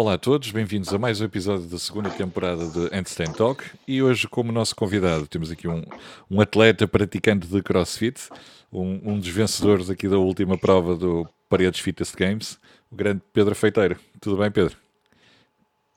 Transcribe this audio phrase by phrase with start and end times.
[0.00, 4.02] Olá a todos, bem-vindos a mais um episódio da segunda temporada de Handstand Talk e
[4.02, 5.84] hoje como nosso convidado temos aqui um,
[6.30, 8.30] um atleta praticante de CrossFit,
[8.72, 12.58] um, um, dos vencedores aqui da última prova do Paredes Fitness Games,
[12.90, 13.98] o grande Pedro Feiteiro.
[14.18, 14.74] Tudo bem, Pedro?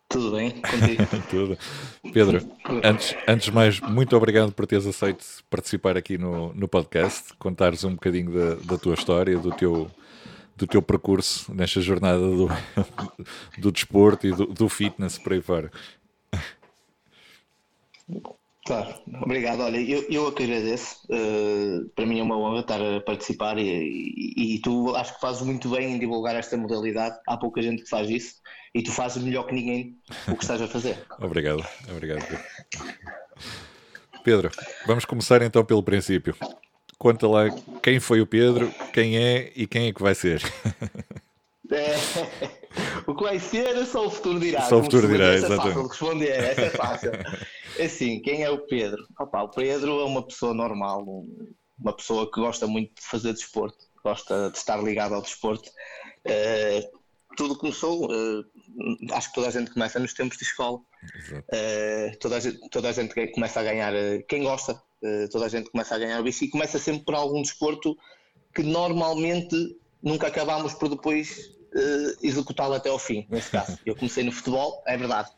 [0.10, 1.08] Tudo bem, contigo?
[1.32, 1.58] Tudo.
[2.12, 2.46] Pedro,
[2.84, 7.86] antes, antes de mais, muito obrigado por teres aceito participar aqui no, no podcast, contares
[7.86, 9.90] um bocadinho da, da tua história, do teu,
[10.56, 12.48] do teu percurso nesta jornada do,
[13.58, 15.72] do desporto e do, do fitness por aí fora.
[18.66, 19.60] Claro, obrigado.
[19.60, 21.06] Olha, eu, eu que agradeço.
[21.10, 25.22] Uh, para mim é uma honra estar a participar e, e, e, tu acho que
[25.22, 27.18] fazes muito bem em divulgar esta modalidade.
[27.28, 28.36] Há pouca gente que faz isso
[28.74, 29.98] e tu fazes melhor que ninguém
[30.30, 30.98] o que estás a fazer.
[31.20, 32.26] obrigado, obrigado.
[34.24, 34.50] Pedro,
[34.88, 36.34] vamos começar então pelo princípio.
[37.04, 37.50] Conta lá
[37.82, 40.42] quem foi o Pedro, quem é e quem é que vai ser.
[41.72, 41.96] É,
[43.08, 44.62] o que vai ser só o futuro dirá.
[44.64, 45.70] Só o futuro dirá, exatamente.
[45.70, 47.12] É fácil de responder, essa é fácil.
[47.80, 49.08] É assim, quem é o Pedro?
[49.20, 51.04] Opa, o Pedro é uma pessoa normal,
[51.80, 55.68] uma pessoa que gosta muito de fazer desporto, gosta de estar ligado ao desporto.
[56.28, 57.03] Uh,
[57.36, 58.46] tudo começou, uh,
[59.12, 60.78] acho que toda a gente começa nos tempos de escola.
[60.78, 63.94] Uh, toda, a gente, toda a gente começa a ganhar,
[64.28, 64.82] quem gosta,
[65.32, 67.98] toda a gente começa a ganhar o bicho e começa sempre por algum desporto
[68.56, 69.56] que normalmente
[70.02, 71.52] nunca acabamos por depois
[72.22, 73.78] executá-lo até ao fim, nesse caso.
[73.86, 75.30] Eu comecei no futebol, é verdade.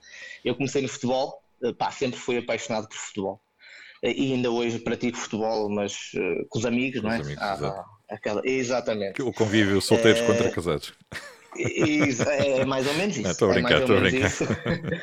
[0.43, 3.41] Eu comecei no futebol, eh, pá, sempre fui apaixonado por futebol.
[4.03, 7.17] Eh, e ainda hoje pratico futebol, mas uh, com os amigos, com não é?
[7.17, 9.21] Amigos, ah, aquela, exatamente.
[9.21, 10.25] O convívio solteiros é...
[10.25, 10.93] contra casados.
[11.57, 13.29] É mais ou menos isso.
[13.29, 14.31] Estou a brincar, estou é a brincar.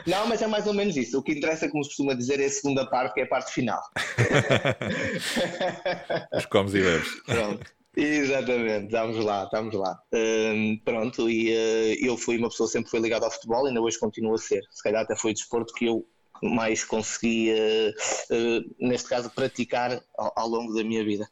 [0.06, 1.18] Não, mas é mais ou menos isso.
[1.18, 3.52] O que interessa, como se costuma dizer, é a segunda parte, que é a parte
[3.52, 3.80] final.
[6.34, 7.22] Os comes e bebes.
[7.24, 7.82] Pronto.
[7.94, 10.00] Exatamente, estamos lá, estamos lá.
[10.14, 13.98] Um, pronto, e uh, eu fui uma pessoa sempre foi ligada ao futebol, ainda hoje
[13.98, 14.62] continuo a ser.
[14.70, 16.06] Se calhar até foi o desporto que eu
[16.42, 21.28] mais consegui, uh, uh, neste caso, praticar ao, ao, longo da minha vida.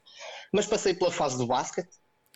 [0.53, 1.89] Mas passei pela fase do basquete,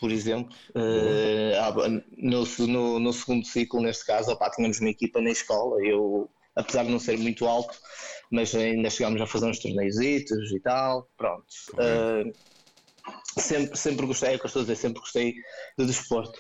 [0.05, 5.31] por exemplo, uh, no, no, no, segundo ciclo, neste caso, opa, tínhamos uma equipa na
[5.31, 7.75] escola, eu, apesar de não ser muito alto,
[8.31, 11.47] mas ainda chegámos a fazer uns torneios e tal, pronto.
[13.39, 15.35] sempre, sempre gostei, é o que eu estou a dizer, sempre gostei
[15.79, 16.39] do desporto.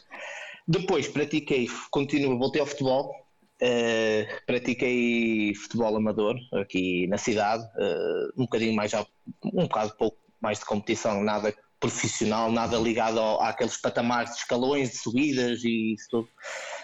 [0.68, 3.14] Depois pratiquei, continuo, voltei ao futebol,
[3.62, 10.58] Uh, pratiquei futebol amador aqui na cidade, uh, um bocadinho mais, um bocado pouco mais
[10.58, 11.54] de competição, nada
[11.84, 16.28] profissional, nada ligado ao, àqueles patamares de escalões, de subidas e isso tudo,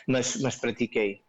[0.07, 1.23] mas, mas pratiquei.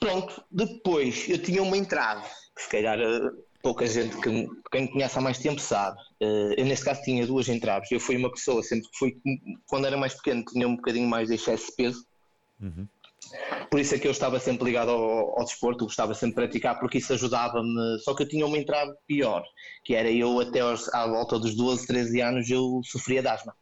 [0.00, 2.22] Pronto, depois eu tinha uma entrada,
[2.54, 3.30] que se calhar uh,
[3.62, 5.98] pouca gente que quem me conhece há mais tempo sabe.
[6.20, 7.90] eu nesse caso tinha duas entraves.
[7.90, 9.16] Eu fui uma pessoa, sempre que fui,
[9.66, 12.06] quando era mais pequeno, tinha um bocadinho mais de excesso de peso.
[12.60, 12.86] Uhum.
[13.70, 16.78] Por isso é que eu estava sempre ligado ao, ao desporto, gostava sempre de praticar,
[16.78, 17.98] porque isso ajudava-me.
[18.00, 19.42] Só que eu tinha uma entrada pior,
[19.84, 23.54] que era eu até aos, à volta dos 12, 13 anos eu sofria de asma.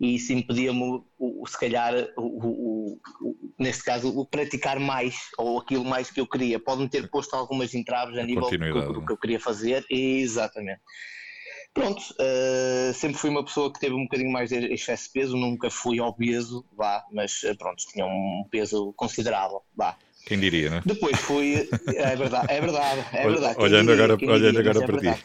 [0.00, 1.02] E isso impedia-me,
[1.46, 6.26] se calhar, o, o, o, neste caso, o praticar mais, ou aquilo mais que eu
[6.26, 6.58] queria.
[6.58, 9.84] Pode-me ter posto algumas entraves a, a nível do que, que eu queria fazer.
[9.88, 10.80] Exatamente.
[11.74, 15.36] Pronto, uh, sempre fui uma pessoa que teve um bocadinho mais de excesso de peso,
[15.36, 19.96] nunca fui obeso, vá, mas uh, pronto, tinha um peso considerável, vá.
[20.24, 20.82] Quem diria, né?
[20.86, 21.68] Depois fui.
[21.88, 23.04] É verdade, é verdade.
[23.12, 23.60] É verdade.
[23.60, 25.24] Olhando diria, agora, olhando diria, agora para é ti.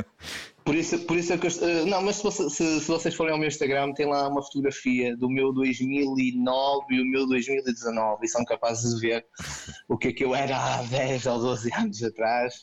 [0.64, 3.32] Por isso, por isso é que eu, eh, Não, mas se, se, se, vocês forem
[3.32, 8.28] ao meu Instagram, tem lá uma fotografia do meu 2009 e o meu 2019 e
[8.28, 9.26] são capazes de ver
[9.88, 12.54] o que é que eu era há 10 ou 12 anos atrás.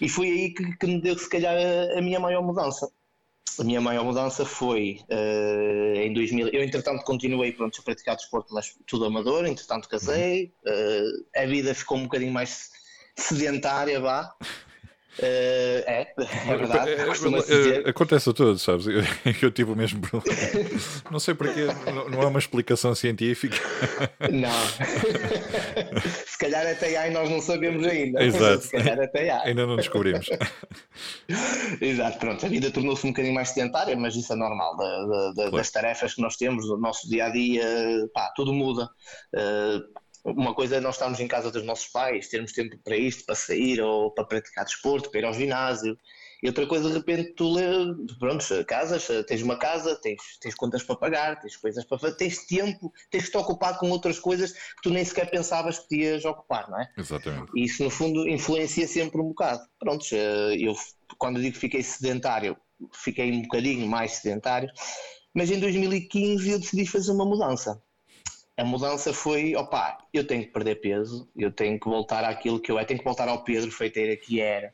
[0.00, 2.88] E foi aí que, que me deu, se calhar, a, a minha maior mudança
[3.58, 6.48] a minha maior mudança foi uh, em 2000.
[6.48, 9.46] Eu, entretanto, continuei pronto, a praticar desporto, mas tudo amador.
[9.46, 10.54] Entretanto, casei.
[10.66, 12.70] Uh, a vida ficou um bocadinho mais
[13.16, 14.34] sedentária, vá.
[15.18, 16.90] Uh, é, é verdade.
[16.92, 18.86] É, acontece a todos, sabes?
[18.86, 19.02] Eu,
[19.42, 20.38] eu tive o mesmo problema.
[21.10, 23.56] Não sei porque, não, não há uma explicação científica.
[24.30, 24.50] Não.
[26.26, 28.24] Se calhar até há e nós não sabemos ainda.
[28.24, 28.62] Exato.
[28.62, 29.42] Se calhar até há.
[29.42, 30.30] Ainda não descobrimos.
[31.80, 32.46] Exato, pronto.
[32.46, 34.76] A vida tornou-se um bocadinho mais sedentária, mas isso é normal.
[34.76, 35.50] Da, da, claro.
[35.52, 37.64] Das tarefas que nós temos, do nosso dia a dia,
[38.14, 38.88] pá, tudo muda.
[39.34, 43.24] Uh, uma coisa é nós estarmos em casa dos nossos pais, termos tempo para isto,
[43.24, 45.96] para sair ou para praticar desporto, para ir ao ginásio.
[46.42, 47.54] E outra coisa, de repente, tu
[48.18, 52.46] pronto, casas, tens uma casa, tens, tens contas para pagar, tens coisas para fazer, tens
[52.46, 55.96] tempo, tens que te ocupar com outras coisas que tu nem sequer pensavas que te
[55.98, 56.90] ias ocupar, não é?
[56.98, 57.52] Exatamente.
[57.54, 59.60] E isso, no fundo, influencia sempre um bocado.
[59.78, 60.74] Pronto, eh, eu,
[61.16, 62.56] quando digo que fiquei sedentário,
[62.92, 64.68] fiquei um bocadinho mais sedentário,
[65.32, 67.80] mas em 2015 eu decidi fazer uma mudança
[68.62, 72.70] a mudança foi, opá, eu tenho que perder peso, eu tenho que voltar àquilo que
[72.70, 74.72] eu é, tenho que voltar ao Pedro Feiteira que era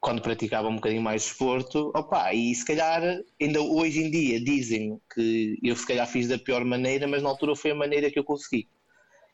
[0.00, 3.02] quando praticava um bocadinho mais desporto, opa, e se calhar
[3.40, 7.28] ainda hoje em dia dizem que eu se calhar fiz da pior maneira, mas na
[7.28, 8.66] altura foi a maneira que eu consegui.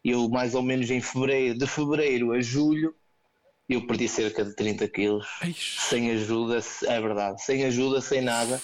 [0.05, 2.95] Eu mais ou menos em fevereiro, de fevereiro a julho,
[3.69, 5.27] eu perdi cerca de 30 quilos,
[5.61, 8.61] sem ajuda, é verdade, sem ajuda, sem nada,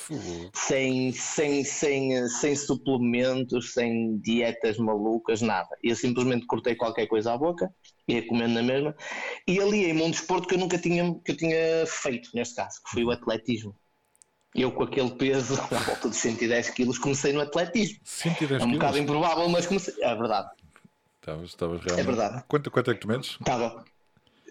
[0.55, 5.69] sem, sem, sem, sem suplementos, sem dietas malucas, nada.
[5.83, 7.71] Eu simplesmente cortei qualquer coisa à boca,
[8.09, 8.97] ia comendo na mesma,
[9.47, 12.91] e aliei-me um desporto que eu nunca tinha, que eu tinha feito, neste caso, que
[12.91, 13.77] foi o atletismo.
[14.55, 17.99] Eu com aquele peso, à volta dos 110 quilos, comecei no atletismo.
[18.05, 19.95] 110 é um bocado improvável, mas comecei.
[20.01, 20.49] É verdade.
[21.21, 22.01] Estavas, estavas realmente.
[22.01, 22.45] É verdade.
[22.47, 23.31] Quanto, quanto é que tu medes?
[23.41, 23.85] Estava.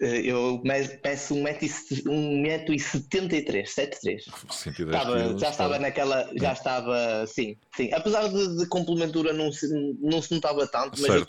[0.00, 0.60] Eh, eu
[1.02, 4.26] peço 1,73m, 73.
[4.26, 7.92] Estava, já estava naquela, já estava, sim, sim.
[7.92, 9.68] Apesar de, de complementura não se,
[10.00, 11.26] não se notava tanto, mas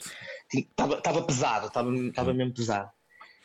[0.52, 2.90] estava, estava pesado, estava, estava mesmo pesado.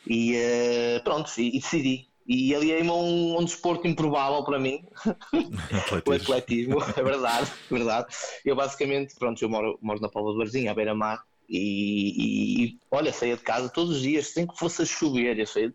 [0.07, 2.07] E uh, pronto, e, e, decidi.
[2.27, 4.87] E aliei-me a um, um desporto improvável para mim,
[6.07, 8.07] o atletismo, é verdade, verdade.
[8.45, 13.11] Eu basicamente, pronto, eu moro, moro na Póvoa do Barzinho, à beira-mar, e, e, olha,
[13.11, 15.73] saía de casa todos os dias, sem que fosse a chover, eu saía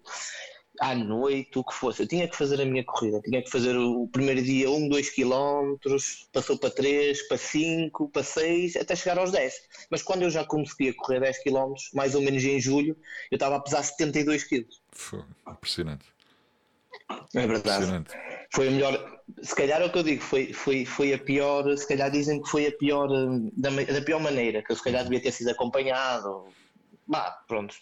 [0.81, 2.03] à noite, o que fosse.
[2.03, 5.11] Eu tinha que fazer a minha corrida, tinha que fazer o primeiro dia 1, 2
[5.11, 5.77] km,
[6.33, 9.55] passou para 3, para 5, para 6, até chegar aos 10.
[9.91, 12.97] Mas quando eu já comecei a correr 10 km, mais ou menos em julho,
[13.31, 14.67] eu estava a pesar 72 kg.
[14.93, 16.07] Foi impressionante.
[17.35, 18.05] É verdade.
[18.53, 21.77] Foi a melhor, se calhar é o que eu digo, foi, foi, foi a pior,
[21.77, 23.09] se calhar dizem que foi a pior,
[23.57, 26.45] da, da pior maneira, que eu se calhar devia ter sido acompanhado.
[27.07, 27.75] Bah, pronto.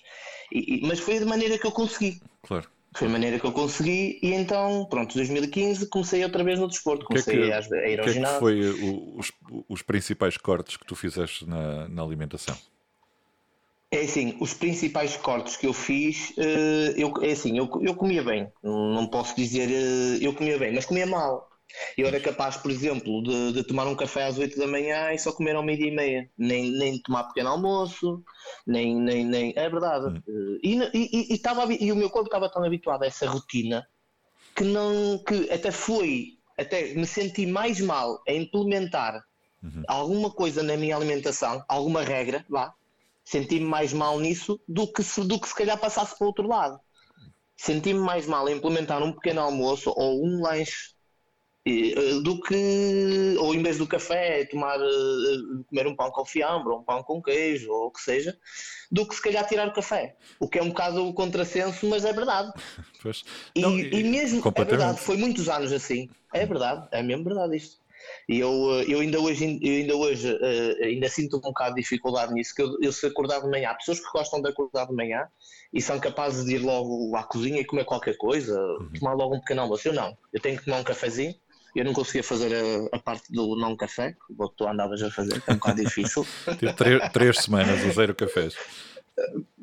[0.53, 2.21] E, e, mas foi da maneira que eu consegui.
[2.43, 2.69] Claro.
[2.97, 7.05] Foi a maneira que eu consegui e então, pronto, 2015 comecei outra vez no desporto,
[7.05, 8.49] comecei que é que, a, ir ao que ginásio.
[8.49, 9.33] É que foi os,
[9.69, 12.57] os principais cortes que tu fizeste na, na alimentação?
[13.95, 18.25] É assim, os principais cortes que eu fiz, eh, eu, é assim, eu, eu comia
[18.25, 21.49] bem, não posso dizer eh, eu comia bem, mas comia mal.
[21.97, 25.19] Eu era capaz, por exemplo, de, de, tomar um café às 8 da manhã e
[25.19, 26.31] só comer ao meio-dia e meia.
[26.37, 28.23] Nem, nem tomar pequeno almoço,
[28.67, 28.97] nem.
[28.97, 30.21] nem, nem é verdade.
[30.29, 30.59] Hum.
[30.63, 33.87] E, e, e, tava, e o meu corpo estava tão habituado a essa rotina
[34.57, 35.19] que não.
[35.19, 36.39] que até foi.
[36.59, 39.21] Até me senti mais mal a implementar
[39.63, 39.83] uhum.
[39.89, 42.73] alguma coisa na minha alimentação, alguma regra, vá,
[43.25, 46.47] senti-me mais mal nisso do que, se, do que se calhar passasse para o outro
[46.47, 46.79] lado.
[47.57, 50.95] Senti-me mais mal a implementar um pequeno almoço ou um lanche
[51.67, 56.71] eh, do que, ou em vez do café, tomar, eh, comer um pão com fiambre,
[56.71, 58.37] ou um pão com queijo, ou o que seja,
[58.91, 60.15] do que se calhar tirar o café.
[60.39, 62.53] O que é um bocado o contrassenso, mas é verdade.
[63.03, 63.23] Pois.
[63.55, 66.09] E, Não, e, e mesmo, é verdade, foi muitos anos assim.
[66.33, 67.84] É verdade, é mesmo verdade isto.
[68.29, 71.83] E eu, eh, eu ainda hoje, eu ainda, hoje uh, ainda sinto um bocado de
[71.83, 74.87] dificuldade nisso, que eu, eu se acordar de manhã, há pessoas que gostam de acordar
[74.87, 75.27] de manhã
[75.73, 78.91] e são capazes de ir logo à cozinha e comer qualquer coisa, uhum.
[78.99, 79.89] tomar logo um pequeno almoço.
[79.89, 81.35] Eu não, eu tenho que tomar um cafezinho,
[81.77, 85.43] eu não conseguia fazer a, a parte do não café, que tu andavas a fazer,
[85.47, 86.27] é um bocado difícil.
[86.59, 88.55] Tive três, três semanas a zero cafés.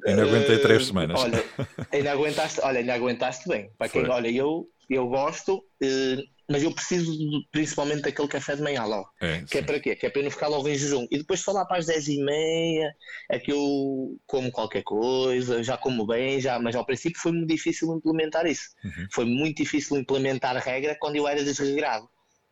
[0.05, 1.19] Ainda aguentei três semanas.
[1.19, 1.43] Olha,
[1.91, 3.71] ainda aguentaste, olha, ainda aguentaste bem.
[3.77, 7.13] Para quem, olha, eu, eu gosto, eh, mas eu preciso
[7.51, 9.09] principalmente daquele café de manhã logo.
[9.21, 9.95] É, que é para quê?
[9.95, 11.07] Que é para eu não ficar logo em jejum.
[11.09, 12.93] E depois só lá para as 10 e meia
[13.29, 17.47] é que eu como qualquer coisa, já como bem, já, mas ao princípio foi muito
[17.47, 18.69] difícil implementar isso.
[18.83, 19.07] Uhum.
[19.13, 22.09] Foi muito difícil implementar a regra quando eu era desregrado.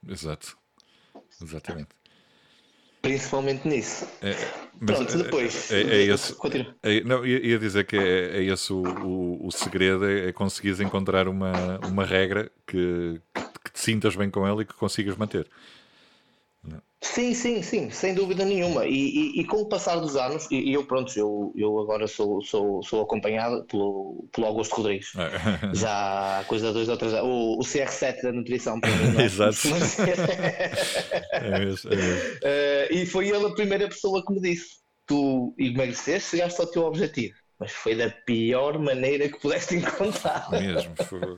[0.07, 0.57] Exato.
[1.41, 1.89] Exatamente.
[3.01, 4.07] Principalmente nisso.
[4.21, 4.33] É,
[4.85, 5.71] Pronto, é, depois.
[5.71, 6.35] É, é esse,
[6.83, 10.81] é, não, ia, dizer que é, é esse o, o, o segredo: é, é conseguires
[10.81, 13.48] encontrar uma, uma regra que, que
[13.79, 15.47] sintas bem com ela e que consigas manter.
[17.01, 18.85] Sim, sim, sim, sem dúvida nenhuma.
[18.85, 22.07] E, e, e com o passar dos anos, e, e, eu pronto, eu, eu agora
[22.07, 25.13] sou, sou, sou acompanhado pelo, pelo Augusto Rodrigues.
[25.15, 25.29] É.
[25.73, 27.25] Já há coisa de dois ou três anos.
[27.25, 29.17] O, o CR7 da nutrição para mim.
[29.17, 29.23] É?
[29.23, 29.57] Exato.
[31.31, 32.29] é mesmo, é mesmo.
[32.35, 34.67] Uh, e foi ele a primeira pessoa que me disse:
[35.07, 37.33] Tu emagreceste, chegaste ao teu objetivo.
[37.57, 40.49] Mas foi da pior maneira que pudeste encontrar.
[40.51, 41.37] Mesmo, foi.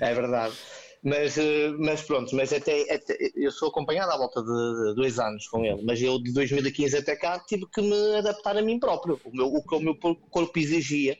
[0.00, 0.54] É verdade.
[1.02, 5.46] Mas, eh, mas pronto, mas até, até, eu sou acompanhado à volta de dois anos
[5.46, 9.20] com ele, mas eu de 2015 até cá tive que me adaptar a mim próprio,
[9.24, 11.16] o, meu, o que o meu corpo exigia.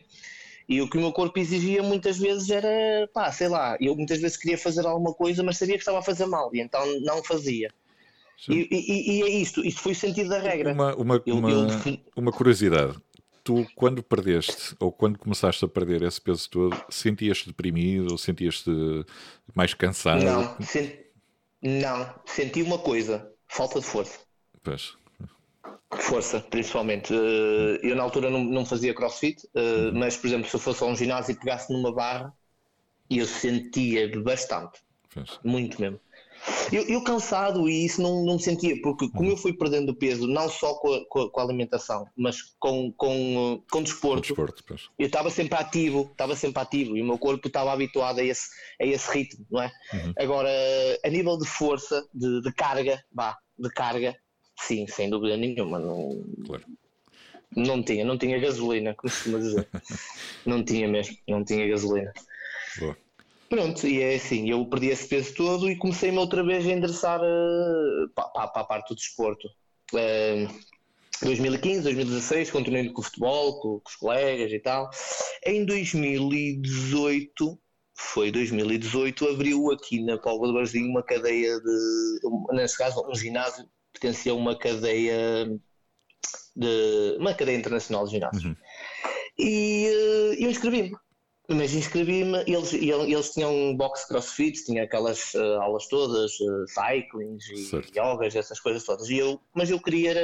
[0.68, 4.20] E o que o meu corpo exigia muitas vezes era, pá, sei lá, eu muitas
[4.20, 7.24] vezes queria fazer alguma coisa, mas sabia que estava a fazer mal, e então não
[7.24, 7.72] fazia.
[8.48, 10.72] E, e, e, é isto, isto foi o sentido da regra.
[10.72, 11.66] Uma, uma, eu, uma, eu...
[12.14, 12.96] uma curiosidade,
[13.48, 18.70] tu, quando perdeste, ou quando começaste a perder esse peso todo, sentias-te deprimido ou sentias-te
[19.54, 20.22] mais cansado?
[20.22, 20.92] Não, sen...
[21.62, 24.18] não, senti uma coisa, falta de força.
[24.62, 24.94] Pois.
[25.90, 27.10] Força, principalmente.
[27.14, 29.98] Uh, eu na altura não, não fazia crossfit, uh, uhum.
[29.98, 32.30] mas por exemplo, se eu fosse a um ginásio e pegasse numa barra,
[33.08, 34.82] eu sentia bastante.
[35.42, 35.98] Muito mesmo.
[36.72, 40.48] Eu, eu, cansado e isso não, não sentia, porque como eu fui perdendo peso, não
[40.48, 44.62] só com a, com a alimentação, mas com, com, com desporto, desporto
[44.98, 48.48] eu estava sempre ativo, estava sempre ativo e o meu corpo estava habituado a esse,
[48.80, 49.72] a esse ritmo, não é?
[49.92, 50.12] Uhum.
[50.18, 50.50] Agora,
[51.04, 54.14] a nível de força, de, de carga, vá, de carga,
[54.60, 55.78] sim, sem dúvida nenhuma.
[55.78, 56.64] Não, claro.
[57.56, 59.68] não tinha, não tinha gasolina, como se costuma dizer.
[60.44, 62.12] não tinha mesmo, não tinha gasolina.
[62.78, 63.07] Boa.
[63.48, 67.18] Pronto, e é assim, eu perdi esse peso todo e comecei-me outra vez a endereçar
[67.20, 69.48] uh, para, para a parte do desporto.
[69.94, 70.46] Uh,
[71.22, 74.90] 2015, 2016, continuei com o futebol, com, com, os colegas e tal.
[75.46, 77.58] Em 2018,
[77.94, 82.20] foi 2018, abriu aqui na Póvoa do Barzinho uma cadeia de,
[82.52, 85.48] nesse caso, um ginásio, pertencia a uma cadeia
[86.54, 88.44] de uma cadeia internacional de ginásios.
[88.44, 88.56] Uhum.
[89.38, 90.92] E uh, eu inscrevi-me
[91.50, 97.48] mas inscrevi-me, eles, eles tinham um box crossfit, tinha aquelas uh, aulas todas, uh, cyclings
[97.48, 97.98] e certo.
[97.98, 99.08] yogas, essas coisas todas.
[99.08, 100.14] E eu, mas eu queria,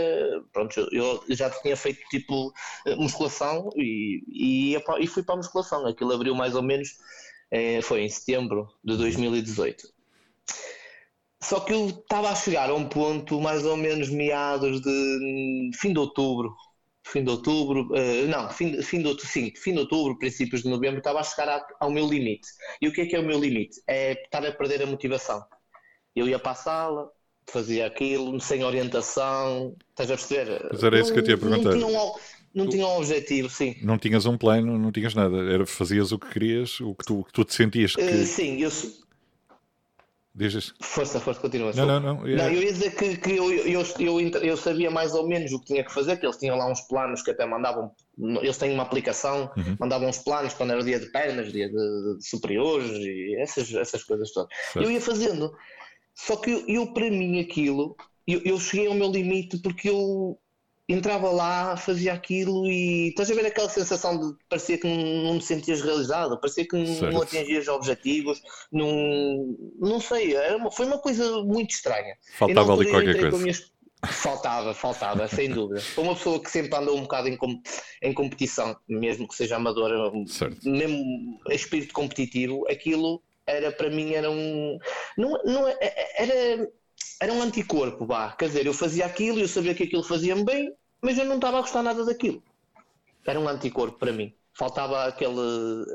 [0.52, 2.52] pronto, eu já tinha feito tipo
[2.86, 5.86] eh, musculação e, e, e fui para a musculação.
[5.86, 6.90] Aquilo abriu mais ou menos,
[7.50, 9.94] eh, foi em setembro de 2018.
[11.42, 15.70] Só que eu estava a chegar a um ponto mais ou menos meados de hum,
[15.74, 16.54] fim de outubro,
[17.04, 20.98] fim de outubro, uh, não, fim, fim, de, sim, fim de outubro, princípios de novembro,
[20.98, 22.48] estava a chegar a, ao meu limite.
[22.80, 23.80] E o que é que é o meu limite?
[23.86, 25.44] É estar a perder a motivação.
[26.16, 27.10] Eu ia para a sala,
[27.46, 30.68] fazia aquilo, sem orientação, estás a perceber?
[30.72, 31.70] Mas era isso que eu tinha a perguntar.
[31.76, 32.12] Não tinha, um,
[32.54, 33.76] não tinha um objetivo, sim.
[33.82, 37.24] Não tinhas um plano, não tinhas nada, era fazias o que querias, o que tu,
[37.24, 38.02] que tu te sentias que...
[38.02, 38.70] Uh, sim, eu,
[40.34, 40.74] Dizes?
[40.80, 41.72] Força, força, continua.
[41.72, 42.14] Não, não, não.
[42.16, 45.60] não eu ia dizer que, que eu, eu, eu, eu, sabia mais ou menos o
[45.60, 48.74] que tinha que fazer, que eles tinham lá uns planos que até mandavam, eles têm
[48.74, 49.76] uma aplicação, uhum.
[49.78, 54.02] mandavam uns planos quando era dia de pernas, dia de, de superiores e essas, essas
[54.02, 54.48] coisas todas.
[54.72, 54.84] Certo.
[54.84, 55.54] Eu ia fazendo.
[56.16, 60.36] Só que eu, eu para mim aquilo, eu, eu cheguei ao meu limite porque eu
[60.88, 65.42] entrava lá, fazia aquilo e estás a ver aquela sensação de parecia que não, me
[65.42, 67.12] sentias realizado, parecia que certo.
[67.12, 72.16] não atingias objetivos, não, não sei, era uma, foi uma coisa muito estranha.
[72.36, 73.38] Faltava ali qualquer coisa.
[73.38, 73.72] Minhas...
[74.06, 75.82] Faltava, faltava, sem dúvida.
[75.94, 77.58] Para uma pessoa que sempre andou um bocado em, com,
[78.02, 80.68] em competição, mesmo que seja amadora, certo.
[80.68, 84.78] mesmo espírito competitivo, aquilo era para mim era um.
[85.16, 86.68] Não, não, é, é, era
[87.24, 88.32] era um anticorpo, vá.
[88.32, 91.36] Quer dizer, eu fazia aquilo e eu sabia que aquilo fazia-me bem, mas eu não
[91.36, 92.42] estava a gostar nada daquilo.
[93.26, 94.34] Era um anticorpo para mim.
[94.52, 95.40] Faltava aquele,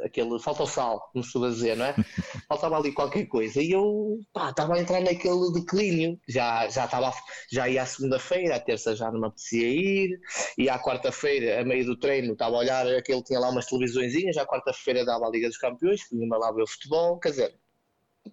[0.04, 1.94] aquele, falta o sal, como se a dizer, não é?
[2.50, 3.62] Faltava ali qualquer coisa.
[3.62, 6.20] E eu, pá, estava a entrar naquele declínio.
[6.28, 7.14] Já, já, estava,
[7.52, 10.20] já ia à segunda-feira, à terça já não me apetecia ir,
[10.58, 14.36] e à quarta-feira, a meio do treino, estava a olhar, aquele tinha lá umas televisõezinhas,
[14.36, 17.56] já à quarta-feira dava a Liga dos Campeões, punha-me lá ver o futebol, quer dizer,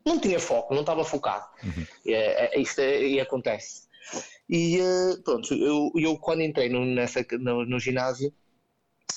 [0.04, 1.46] não tinha foco, não estava focado.
[1.62, 1.86] Uhum.
[2.06, 3.86] É, é, isto é, e acontece.
[4.48, 8.32] E uh, pronto, eu, eu quando entrei no, nessa, no, no, ginásio,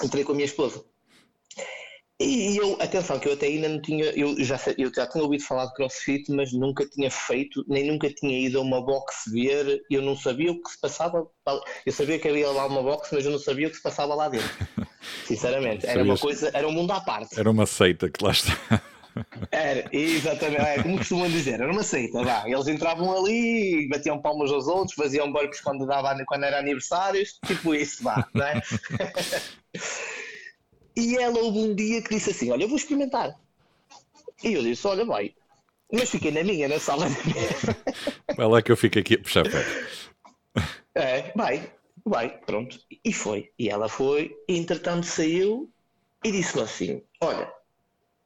[0.03, 0.83] entrei com a minha esposa.
[2.21, 5.41] E eu, atenção, que eu até ainda não tinha, eu já, eu já tinha ouvido
[5.41, 9.81] falar de crossfit, mas nunca tinha feito, nem nunca tinha ido a uma box ver,
[9.89, 11.25] eu não sabia o que se passava,
[11.85, 14.15] eu sabia que havia lá uma box, mas eu não sabia o que se passava
[14.15, 14.49] lá dentro.
[15.25, 17.39] Sinceramente, era uma coisa, era um mundo à parte.
[17.39, 18.81] Era uma seita que lá está.
[19.51, 22.43] Era, exatamente, é, como costumam dizer, era uma seita, vá.
[22.47, 27.73] Eles entravam ali, batiam palmas aos outros, faziam burpees quando, dava, quando era aniversários, tipo
[27.73, 28.61] isso, vá, não é?
[30.95, 33.33] e ela houve um dia que disse assim: Olha, eu vou experimentar.
[34.43, 35.33] E eu disse: Olha, vai.
[35.91, 37.07] Mas fiquei na minha, na sala.
[38.37, 39.65] Vai lá que eu fico aqui a puxar pé.
[40.93, 41.71] É, vai,
[42.05, 42.79] vai, pronto.
[43.03, 43.49] E foi.
[43.57, 45.71] E ela foi, e entretanto saiu
[46.23, 47.51] e disse-me assim: Olha,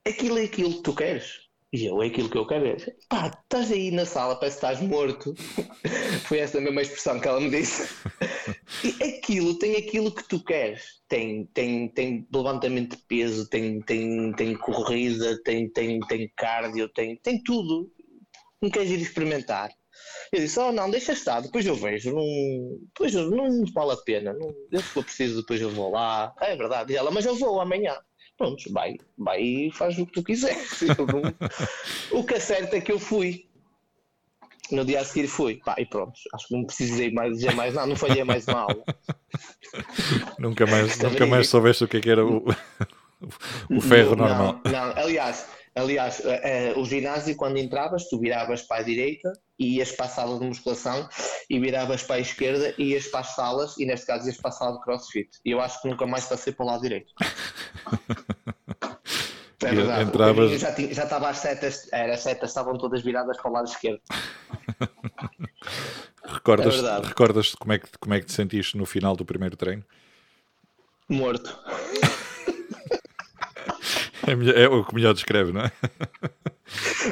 [0.08, 1.44] aquilo é aquilo que tu queres.
[1.74, 2.68] E eu, é aquilo que eu quero.
[2.68, 2.78] É,
[3.10, 5.34] pá, estás aí na sala, parece que estás morto.
[6.28, 7.90] Foi essa a mesma expressão que ela me disse.
[8.84, 11.02] E aquilo tem aquilo que tu queres.
[11.08, 17.16] Tem, tem, tem levantamento de peso, tem, tem, tem corrida, tem, tem, tem cardio, tem,
[17.18, 17.92] tem tudo.
[18.62, 19.72] Não queres ir experimentar?
[20.32, 24.34] Eu disse, oh não, deixa estar, depois eu vejo, não, depois não vale a pena,
[24.34, 26.34] não, se for preciso depois eu vou lá.
[26.42, 27.96] É verdade, e ela, mas eu vou amanhã
[28.44, 30.82] pronto, vai, vai e faz o que tu quiseres.
[32.12, 33.46] o que é certo é que eu fui.
[34.72, 37.74] No dia a seguir fui, pá, e pronto, acho que não precisei mais dizer mais
[37.74, 38.84] nada, não falhei mais uma aula.
[40.40, 42.44] nunca mais, nunca mais soubeste o que, é que era o,
[43.70, 44.62] o ferro não, normal.
[44.66, 49.78] Não, aliás, Aliás, uh, uh, o ginásio, quando entravas, tu viravas para a direita e
[49.78, 51.08] ias para a sala de musculação
[51.50, 54.50] e viravas para a esquerda e ias para as salas e neste caso ias para
[54.50, 55.30] a sala de crossfit.
[55.44, 57.12] E eu acho que nunca mais passei para o lado direito.
[59.66, 60.04] É verdade.
[60.04, 60.60] Entravas...
[60.60, 63.68] Já, tinha, já estava às setas, era, as setas estavam todas viradas para o lado
[63.68, 64.02] esquerdo.
[66.26, 69.56] recordas, é recordas como é, que, como é que te sentiste no final do primeiro
[69.56, 69.86] treino?
[71.10, 71.58] Morto.
[74.28, 75.72] É, é o que melhor descreve, não é?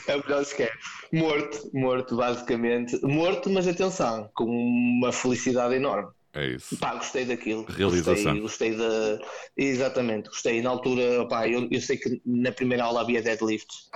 [0.08, 0.72] É o melhor descreve.
[1.12, 3.00] Morto, morto, basicamente.
[3.04, 6.10] Morto, mas atenção, com uma felicidade enorme.
[6.34, 6.78] É isso.
[6.78, 7.66] Pá, gostei daquilo.
[7.66, 8.40] Realização.
[8.40, 9.26] Gostei, gostei da.
[9.58, 10.62] Exatamente, gostei.
[10.62, 13.90] Na altura, pá, eu, eu sei que na primeira aula havia deadlifts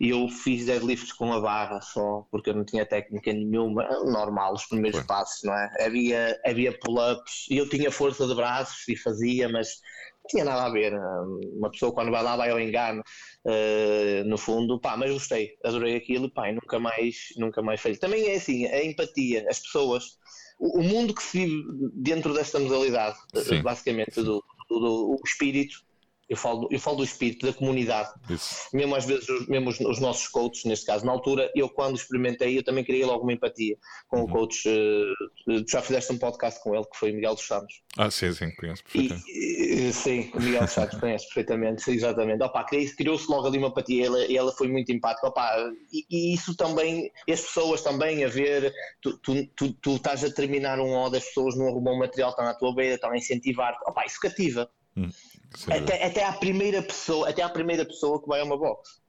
[0.00, 4.54] e eu fiz deadlifts com a barra só, porque eu não tinha técnica nenhuma, normal,
[4.54, 5.06] os primeiros Foi.
[5.06, 5.84] passos, não é?
[5.84, 9.74] Havia, havia pull-ups e eu tinha força de braços e fazia, mas
[10.30, 10.92] tinha nada a ver.
[11.56, 13.02] Uma pessoa quando vai lá vai ao engano,
[13.44, 17.98] uh, no fundo, pá, mas gostei, adorei aquilo pá, e nunca mais, nunca mais falhei.
[17.98, 20.18] Também é assim, a empatia, as pessoas
[20.60, 23.62] o, mundo que se vive dentro desta modalidade, Sim.
[23.62, 25.82] basicamente, do, do, do espírito,
[26.30, 28.08] eu falo, eu falo do espírito da comunidade.
[28.30, 28.68] Isso.
[28.72, 32.56] Mesmo às vezes, mesmo os, os, nossos coaches, neste caso, na altura, eu quando experimentei,
[32.56, 34.24] eu também criei logo uma empatia com uhum.
[34.24, 34.68] o coach.
[34.68, 37.82] Uh, já fizeste um podcast com ele, que foi o Miguel dos Santos.
[37.98, 39.24] Ah, sim, sim, conheço perfeitamente.
[39.28, 42.44] E, sim, o Miguel dos Santos conhece perfeitamente, exatamente.
[42.44, 42.64] Opa,
[42.96, 45.26] criou-se logo ali uma empatia, ele, ele foi muito empático.
[45.26, 45.52] Opa,
[45.92, 48.72] e, e, isso também, as pessoas também a ver,
[49.02, 52.46] tu, tu, tu, tu estás a terminar um ó das pessoas não arrumam material, estão
[52.46, 53.80] à tua beira, estão a incentivar-te.
[53.84, 54.70] Opa, isso cativa.
[54.96, 55.08] Hum.
[55.68, 59.00] Até, até, à primeira pessoa, até à primeira pessoa que vai a uma box.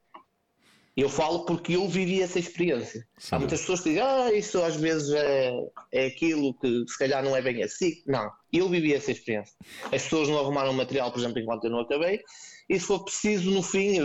[0.95, 3.07] Eu falo porque eu vivi essa experiência.
[3.17, 3.35] Sim.
[3.35, 5.53] Há muitas pessoas que dizem, ah, isso às vezes é,
[5.91, 7.93] é aquilo que se calhar não é bem assim.
[8.05, 9.55] Não, eu vivi essa experiência.
[9.85, 12.21] As pessoas não arrumaram material, por exemplo, enquanto eu não acabei,
[12.71, 13.99] e se for preciso, no fim,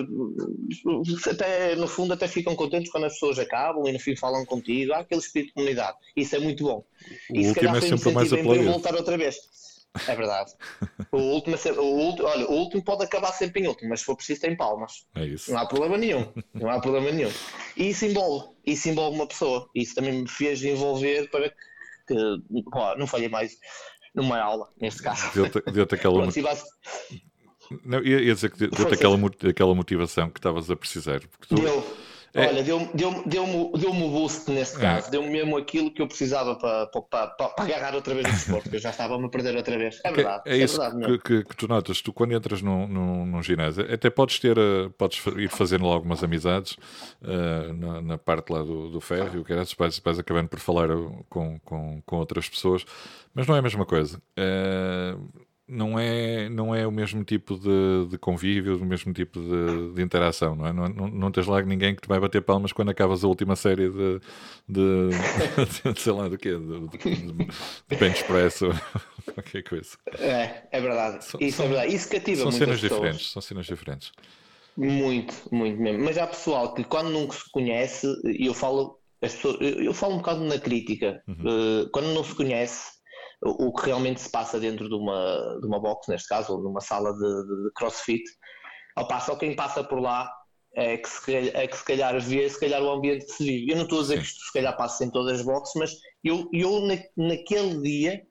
[1.30, 4.92] até, no fundo, até ficam contentes quando as pessoas acabam e no fim falam contigo.
[4.92, 5.96] Há aquele espírito de comunidade.
[6.16, 6.84] Isso é muito bom.
[7.30, 8.70] O e último é sempre mais aplaudido.
[8.70, 9.36] voltar outra vez.
[10.08, 10.52] É verdade.
[11.12, 14.06] O último, é o último, olha, o último pode acabar sempre em último, mas se
[14.06, 15.06] for preciso tem palmas.
[15.14, 15.52] É isso.
[15.52, 16.32] Não há problema nenhum.
[16.54, 17.30] Não há problema nenhum.
[17.76, 19.68] E isso envolve, isso envolve uma pessoa.
[19.75, 21.50] Isso também me fez envolver para
[22.06, 22.14] que
[22.97, 23.56] não falhei mais
[24.14, 25.28] numa aula, neste caso.
[25.34, 26.23] Deu-te deu aquela.
[26.23, 26.64] Pronto,
[27.84, 29.18] não, ia, dizer que deu-te aquela,
[29.50, 31.21] aquela motivação que estavas a precisar.
[31.49, 31.56] Tu...
[31.56, 32.05] Deu
[32.36, 32.49] é.
[32.49, 34.80] Olha, deu-me deu, deu, deu um boost nesse é.
[34.80, 35.10] caso, é.
[35.10, 38.64] deu-me mesmo aquilo que eu precisava para, para, para, para agarrar outra vez no desporto,
[38.64, 39.99] porque eu já estava a me perder outra vez.
[40.04, 40.42] É verdade.
[40.44, 43.42] É, é isso verdade que, que, que, tu notas, tu quando entras num, num, num,
[43.42, 46.72] ginásio, até podes ter, eh, podes ir fazendo algumas amizades
[47.22, 50.49] uh, na, na, parte lá do, do ferro, e o que era, vais, vais acabando
[50.49, 50.88] por falar
[51.30, 52.84] com, com, com outras pessoas,
[53.34, 54.20] mas não é a mesma coisa.
[54.38, 59.94] Uh, não é, não é o mesmo tipo de, de convívio, o mesmo tipo de,
[59.94, 60.72] de interação, não é?
[60.72, 63.56] Não, não, não, tens lá ninguém que te vai bater palmas quando acabas a última
[63.56, 64.20] série de,
[64.68, 65.08] de,
[65.92, 68.72] de sei lá do quê, de, press ou
[69.34, 69.96] qualquer coisa.
[70.18, 71.24] É, é verdade.
[71.24, 71.94] São, Isso é verdade.
[71.94, 73.00] Isso cativa São cenas pessoas.
[73.00, 74.12] diferentes, são cenas diferentes.
[74.76, 76.04] Muito, muito mesmo.
[76.04, 80.18] Mas há pessoal que quando não se conhece, e eu falo, pessoas, eu falo um
[80.18, 81.34] bocado na crítica, uhum.
[81.34, 82.96] uh, quando não se conhece
[83.42, 86.80] o que realmente se passa dentro de uma, de uma box, neste caso, ou numa
[86.80, 88.22] sala de, de, de crossfit.
[88.96, 90.30] Ao só quem passa por lá
[90.75, 93.70] é que, se, é que se calhar vê se calhar o ambiente que se vive.
[93.72, 95.92] Eu não estou a dizer que isto se calhar passa em todas as boxes, mas
[96.25, 98.22] eu, eu na, naquele dia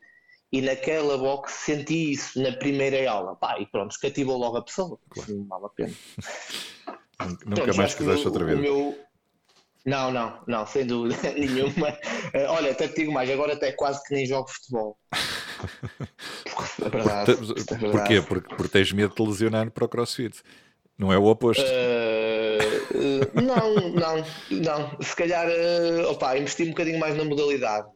[0.52, 3.36] e naquela box senti isso na primeira aula.
[3.36, 5.00] Pá, e pronto, cativou logo a pessoa.
[5.10, 5.36] Claro.
[5.36, 5.94] Não vale a pena.
[7.46, 8.60] Nunca pronto, mais quiseste outra vez.
[8.60, 8.98] O meu,
[9.86, 11.98] não, não, não, sem dúvida nenhuma.
[12.34, 14.98] Eh, olha, até te digo mais, agora até quase que nem jogo futebol.
[16.84, 17.32] É verdade.
[17.32, 17.92] É.
[17.92, 18.22] Porquê?
[18.22, 20.42] Porque, porque tens medo de lesionar para o crossfit.
[20.98, 21.62] Não é o oposto.
[21.62, 25.02] Uh, uh, não, não, não.
[25.02, 27.88] Se calhar, uh, opa, investir um bocadinho mais na modalidade.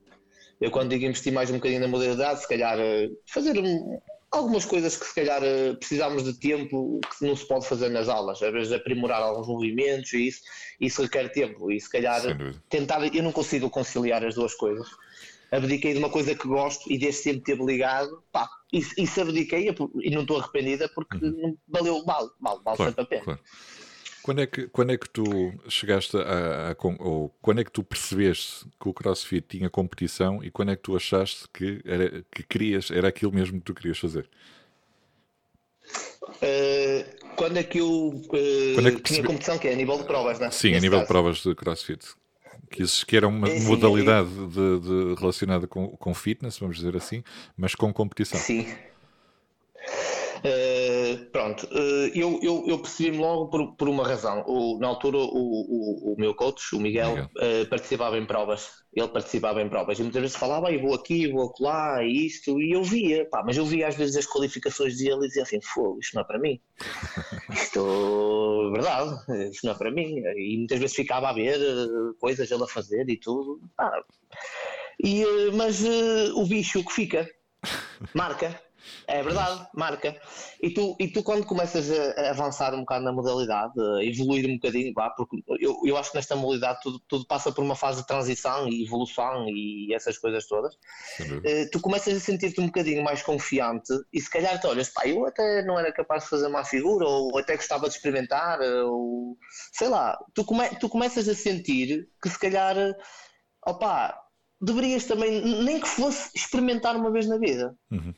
[0.60, 2.78] Eu quando digo investir mais um bocadinho na modalidade, se calhar
[3.26, 3.98] fazer um,
[4.32, 8.08] algumas coisas que se calhar eh, precisamos de tempo que não se pode fazer nas
[8.08, 10.42] aulas, às vezes aprimorar alguns movimentos e isso,
[10.80, 12.22] isso requer tempo e se calhar
[12.70, 14.88] tentar, eu não consigo conciliar as duas coisas.
[15.52, 19.20] Abdiquei de uma coisa que gosto e desde sempre teve ligado, pá, e, e se
[19.20, 21.58] abdiquei e não estou arrependida porque uhum.
[21.68, 23.24] valeu mal, mal, mal claro, sempre a pena.
[23.24, 23.40] Claro.
[24.22, 25.24] Quando é que, quando é que tu
[25.70, 30.52] chegaste a, a, ou quando é que tu percebeste que o CrossFit tinha competição e
[30.52, 33.98] quando é que tu achaste que era que querias era aquilo mesmo que tu querias
[33.98, 34.30] fazer?
[36.28, 40.04] Uh, quando é que eu uh, é que tinha competição que é a nível de
[40.04, 40.52] provas, não é?
[40.52, 41.02] Sim, a nível caso.
[41.02, 42.06] de provas de CrossFit.
[42.70, 46.96] Que, isso, que era uma é, modalidade de, de, relacionada com, com fitness, vamos dizer
[46.96, 47.24] assim,
[47.58, 48.40] mas com competição.
[48.40, 48.68] Sim.
[50.40, 54.44] Uh, pronto, uh, eu, eu, eu percebi-me logo por, por uma razão.
[54.48, 57.30] O, na altura, o, o, o meu coach, o Miguel, Miguel.
[57.38, 58.80] Uh, participava em provas.
[58.94, 62.72] Ele participava em provas e muitas vezes falava, eu vou aqui, vou lá, isto, e
[62.72, 66.00] eu via, pá, mas eu via às vezes as qualificações dele e dizia assim: fogo,
[66.00, 66.60] isto não é para mim.
[67.52, 70.24] Isto é verdade, isto não é para mim.
[70.38, 71.60] E muitas vezes ficava a ver
[72.20, 73.60] coisas ele a fazer e tudo.
[73.76, 73.92] Pá.
[75.04, 75.84] E, mas
[76.36, 77.30] o bicho que fica,
[78.14, 78.60] marca
[79.08, 80.16] é verdade, marca.
[80.62, 84.56] E tu, e tu quando começas a, avançar um bocado na modalidade, a evoluir um
[84.56, 88.02] bocadinho, pá, porque eu, eu acho que nesta modalidade tudo, tudo passa por uma fase
[88.02, 93.04] de transição e evolução e essas coisas todas, uh, tu começas a sentir-te um bocadinho
[93.04, 96.48] mais confiante e se calhar te olhas, pá, eu até não era capaz de fazer
[96.48, 99.38] uma figura ou até gostava de experimentar, ou
[99.74, 102.76] sei lá, tu, come, tu começas a sentir que se calhar,
[103.66, 104.18] opá,
[104.62, 107.76] deverias também, nem que fosse experimentar uma vez na vida.
[107.92, 108.14] Uhum.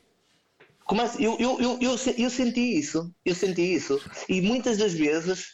[0.86, 4.00] Começa, eu, eu, eu, eu, eu senti isso, eu senti isso.
[4.28, 5.46] E muitas das vezes,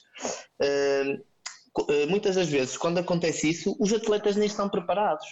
[0.62, 5.26] uh, muitas das vezes, quando acontece isso, os atletas nem estão preparados.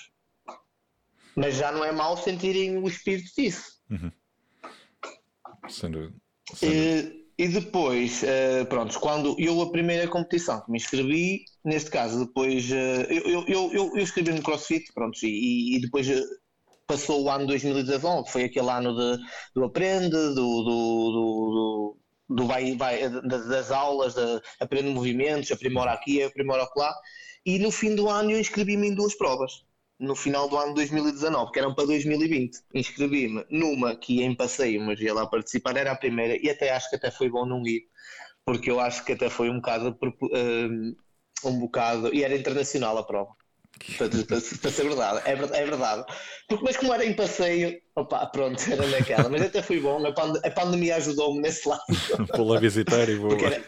[1.35, 3.65] Mas já não é mal sentirem o espírito disso.
[3.91, 4.13] Uhum.
[5.69, 6.15] Sem dúvida.
[6.55, 7.13] Sem dúvida.
[7.39, 12.27] E, e depois, uh, pronto, quando eu a primeira competição que me inscrevi, neste caso,
[12.27, 12.75] depois uh,
[13.11, 16.09] eu, eu, eu, eu, escrevi no CrossFit, pronto, e, e depois
[16.87, 19.23] passou o ano 2019, foi aquele ano de,
[19.55, 26.23] do aprende, do, do, do, do vai, vai, das aulas, de, aprende movimentos, aprimora aqui,
[26.23, 26.95] aprimora lá,
[27.45, 29.65] e no fim do ano eu inscrevi-me em duas provas.
[29.99, 34.83] No final do ano de 2019, que eram para 2020, inscrevi-me numa que em passeio,
[34.83, 37.67] mas ia lá participar, era a primeira, e até acho que até foi bom não
[37.67, 37.83] ir,
[38.45, 40.97] porque eu acho que até foi um bocado, um,
[41.45, 43.35] um bocado, e era internacional a prova
[43.99, 46.05] para, ser verdade, é, é verdade.
[46.49, 49.29] Porque, mas como era em passeio, opa, pronto, era naquela.
[49.29, 51.83] Mas até foi bom, a, pand a pandemia ajudou-me nesse lado.
[52.39, 53.33] Lá visitar e vou.
[53.33, 53.63] Era,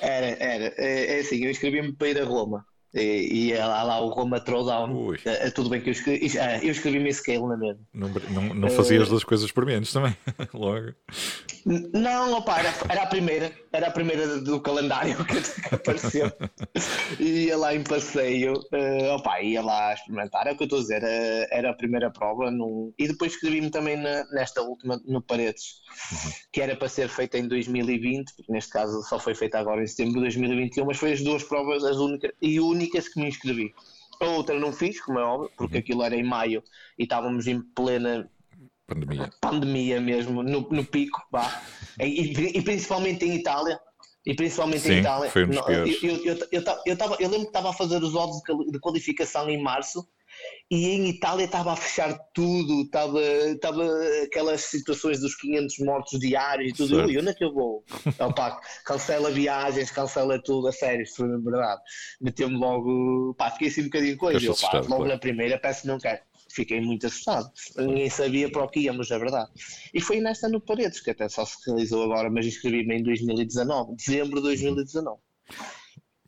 [0.00, 2.64] era, era, é, é assim, eu inscrevi-me para ir a Roma.
[2.94, 5.14] E, e lá, lá o Roma Throwdown.
[5.24, 7.80] É, é, tudo bem que eu escrevi, é, eu escrevi-me scale na mesma.
[7.92, 10.14] Não, não, não fazias uh, duas coisas por menos também,
[10.52, 10.92] logo.
[11.64, 16.30] Não, opa, era, era a primeira, era a primeira do calendário que, apareceu.
[17.18, 20.78] e ia lá em passeio, uh, opa, ia lá experimentar, é o que eu estou
[20.78, 22.50] a dizer, era, era a primeira prova.
[22.50, 25.80] No, e depois escrevi-me também na, nesta última, no Paredes,
[26.12, 26.32] uhum.
[26.52, 29.86] que era para ser feita em 2020, porque neste caso só foi feita agora em
[29.86, 33.28] setembro de 2021, mas foi as duas provas, as únicas e únicas únicas que me
[33.28, 33.74] inscrevi.
[34.20, 35.80] A outra não fiz, como é óbvio, porque uhum.
[35.80, 36.62] aquilo era em maio
[36.98, 38.30] e estávamos em plena
[38.94, 41.62] pandemia, pandemia mesmo, no, no pico, vá.
[42.00, 43.78] E, e, principalmente em Itália.
[44.24, 45.30] E principalmente Sim, em Itália.
[45.30, 48.02] Foi um dos eu, eu, eu, eu, eu, tava, eu lembro que estava a fazer
[48.02, 50.06] os odds de qualificação em março
[50.70, 53.84] e em Itália estava a fechar tudo, estava, estava
[54.24, 57.10] aquelas situações dos 500 mortos diários e tudo.
[57.10, 57.84] E onde é que eu vou?
[58.18, 61.82] Opa, cancela viagens, cancela tudo, a sério, isso foi verdade.
[62.20, 64.46] Meteu-me logo, pá, fiquei assim um bocadinho coisa.
[64.46, 66.20] Eu, pá, logo na primeira, peço não quero.
[66.54, 67.50] Fiquei muito assustado.
[67.76, 69.50] Ninguém sabia para o que íamos, é verdade.
[69.92, 73.96] E foi nesta no Paredes, que até só se realizou agora, mas inscrevi-me em 2019,
[73.96, 75.20] dezembro de 2019.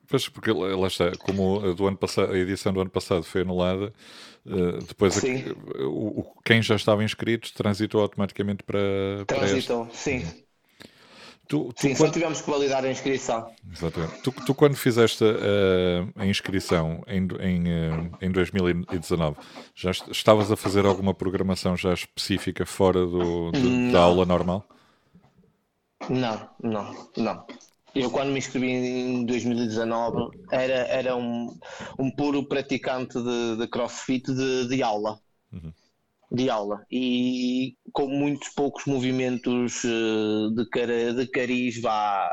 [0.06, 3.40] Pois, porque lá está, como a, do ano passado, a edição do ano passado foi
[3.40, 3.92] anulada,
[4.46, 5.28] uh, depois a,
[5.86, 9.24] o, quem já estava inscrito transitou automaticamente para.
[9.26, 10.43] Transitou, para sim.
[11.46, 12.08] Tu, tu Sim, quando...
[12.08, 13.50] só tivemos que validar a inscrição.
[13.70, 14.22] Exatamente.
[14.22, 19.36] Tu, tu quando fizeste uh, a inscrição em, em, uh, em 2019,
[19.74, 24.64] já estavas a fazer alguma programação já específica fora do, do da aula normal?
[26.08, 27.46] Não, não, não.
[27.94, 31.56] Eu, quando me inscrevi em 2019, era, era um,
[31.98, 35.20] um puro praticante de, de crossfit de, de aula.
[35.52, 35.72] Uhum.
[36.34, 36.84] De aula.
[36.90, 42.28] E com muitos poucos movimentos eh, de, cara, de cariz, vá,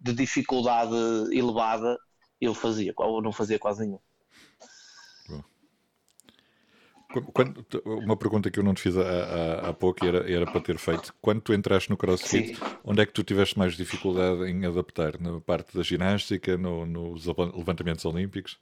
[0.00, 0.94] de dificuldade
[1.32, 1.98] elevada,
[2.40, 3.98] eu fazia, ou não fazia quase nenhum.
[7.32, 10.60] Quando, uma pergunta que eu não te fiz há, há, há pouco era, era para
[10.60, 11.12] ter feito.
[11.20, 12.62] Quando tu entraste no CrossFit, Sim.
[12.84, 15.20] onde é que tu tiveste mais dificuldade em adaptar?
[15.20, 18.60] Na parte da ginástica, no, nos levantamentos olímpicos?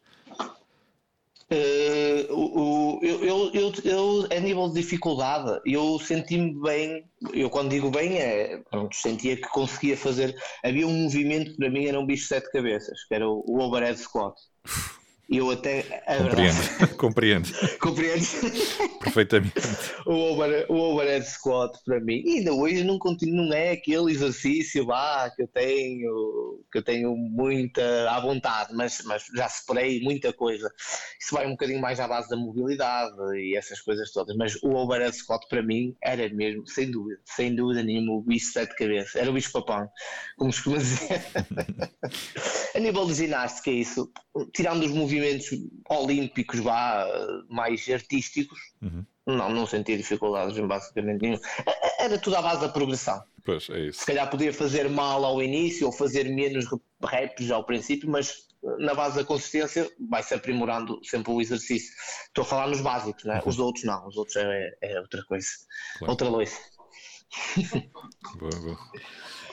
[1.50, 7.04] Uh, o, eu, eu, eu, a nível de dificuldade, eu senti-me bem.
[7.32, 10.36] Eu, quando digo bem, é pronto, sentia que conseguia fazer.
[10.62, 13.42] Havia um movimento que para mim era um bicho de sete cabeças, que era o,
[13.46, 14.34] o overhead squat.
[15.36, 15.82] Eu até.
[16.16, 17.48] Compreendo, compreendo.
[17.78, 18.24] Compreendo.
[18.98, 19.52] Perfeitamente.
[20.06, 24.10] o, over, o overhead squat para mim, e ainda hoje não, continuo, não é aquele
[24.10, 30.00] exercício vá, que eu tenho, que eu tenho muita à vontade, mas, mas já separei
[30.00, 30.72] muita coisa.
[31.20, 34.74] Isso vai um bocadinho mais à base da mobilidade e essas coisas todas, mas o
[34.76, 39.18] overhead squat para mim era mesmo, sem dúvida, sem dúvida nenhuma, o bicho sete cabeça,
[39.18, 39.88] era o bicho papão,
[40.38, 41.22] como se dizer.
[42.74, 44.10] a nível de ginástica, é isso,
[44.54, 45.50] tirando os movimentos movimentos
[45.88, 47.06] olímpicos vá,
[47.48, 49.04] mais artísticos, uhum.
[49.26, 51.38] não, não sentia dificuldades em basicamente nenhum.
[51.98, 53.22] Era tudo à base da progressão.
[53.44, 54.00] Pois, é isso.
[54.00, 56.66] Se calhar podia fazer mal ao início ou fazer menos
[57.02, 61.94] reps ao princípio, mas na base da consistência vai-se aprimorando sempre o exercício.
[62.26, 63.40] Estou a falar nos básicos, né?
[63.46, 65.48] os outros não, os outros é, é outra coisa,
[65.98, 66.10] claro.
[66.10, 66.60] outra loiça.
[68.38, 68.78] boa, boa.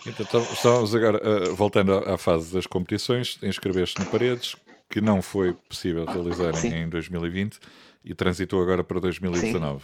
[0.07, 4.55] Então, estamos agora, uh, voltando à, fase das competições, inscreveste no Paredes,
[4.89, 6.73] que não foi possível realizar Sim.
[6.73, 7.59] em 2020
[8.03, 9.83] e transitou agora para 2019.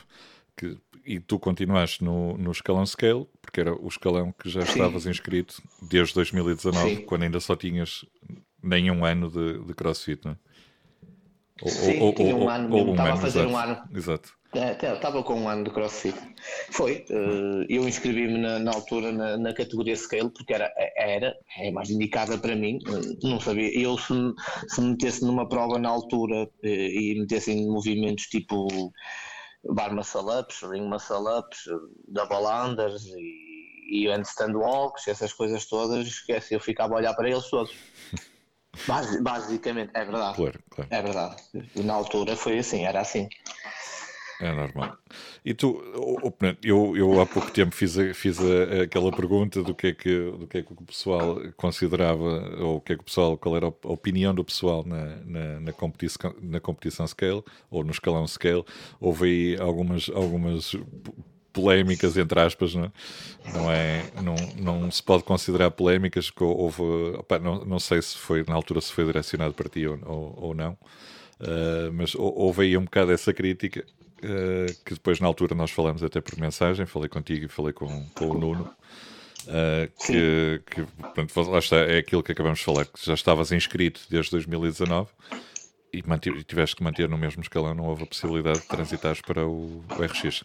[0.56, 4.74] Que, e tu continuaste no, no escalão scale, porque era o escalão que já Sim.
[4.74, 7.02] estavas inscrito desde 2019, Sim.
[7.06, 8.06] quando ainda só tinhas
[8.62, 10.38] nenhum ano de, de crossfit, não é?
[11.62, 13.84] Ou, Sim, ou, tinha um ano, ou, estava um a fazer exato, um ano.
[13.94, 14.42] Exato.
[14.54, 16.18] É, estava com um ano de crossfit.
[16.72, 17.06] Foi.
[17.10, 21.90] Uh, eu inscrevi-me na, na, altura na, na, categoria scale porque era, era é mais
[21.90, 22.80] indicada para mim.
[23.24, 23.72] Não sabia.
[23.80, 24.14] Eu, se,
[24.68, 28.68] se me metesse numa prova na altura uh, e metesse em movimentos tipo
[29.64, 31.60] bar muscle ups, ring muscle ups,
[32.08, 36.56] double unders e, e handstand walks, essas coisas todas, esquece.
[36.56, 37.72] Eu ficava a olhar para eles todos.
[39.22, 40.36] Basicamente, é verdade.
[40.36, 40.90] Claro, claro.
[40.92, 41.36] É verdade.
[41.76, 43.28] Na altura foi assim, era assim.
[44.42, 44.98] É normal.
[45.46, 45.80] E tu,
[46.64, 50.32] eu, eu há pouco tempo fiz, a, fiz a, aquela pergunta do que, é que,
[50.32, 52.24] do que é que o pessoal considerava,
[52.60, 55.60] ou o que é que o pessoal, qual era a opinião do pessoal na, na,
[55.60, 58.66] na, competição, na competição scale, ou no escalão scale.
[59.00, 60.76] Houve aí algumas, algumas
[61.52, 62.92] polémicas, entre aspas, não é?
[63.54, 66.82] Não, é, não, não se pode considerar polémicas, que houve,
[67.18, 70.40] opa, não, não sei se foi, na altura, se foi direcionado para ti ou, ou,
[70.42, 70.74] ou não.
[71.40, 73.84] Uh, mas houve aí um bocado essa crítica
[74.24, 78.06] uh, que depois na altura nós falamos até por mensagem, falei contigo e falei com,
[78.10, 78.70] com o Nuno.
[79.42, 80.86] Uh, que, que
[81.16, 85.10] pronto, lá está, é aquilo que acabamos de falar, que já estavas inscrito desde 2019
[85.92, 89.46] e, e tiveste que manter no mesmo escalão, não houve a possibilidade de transitares para
[89.46, 90.44] o, o RX.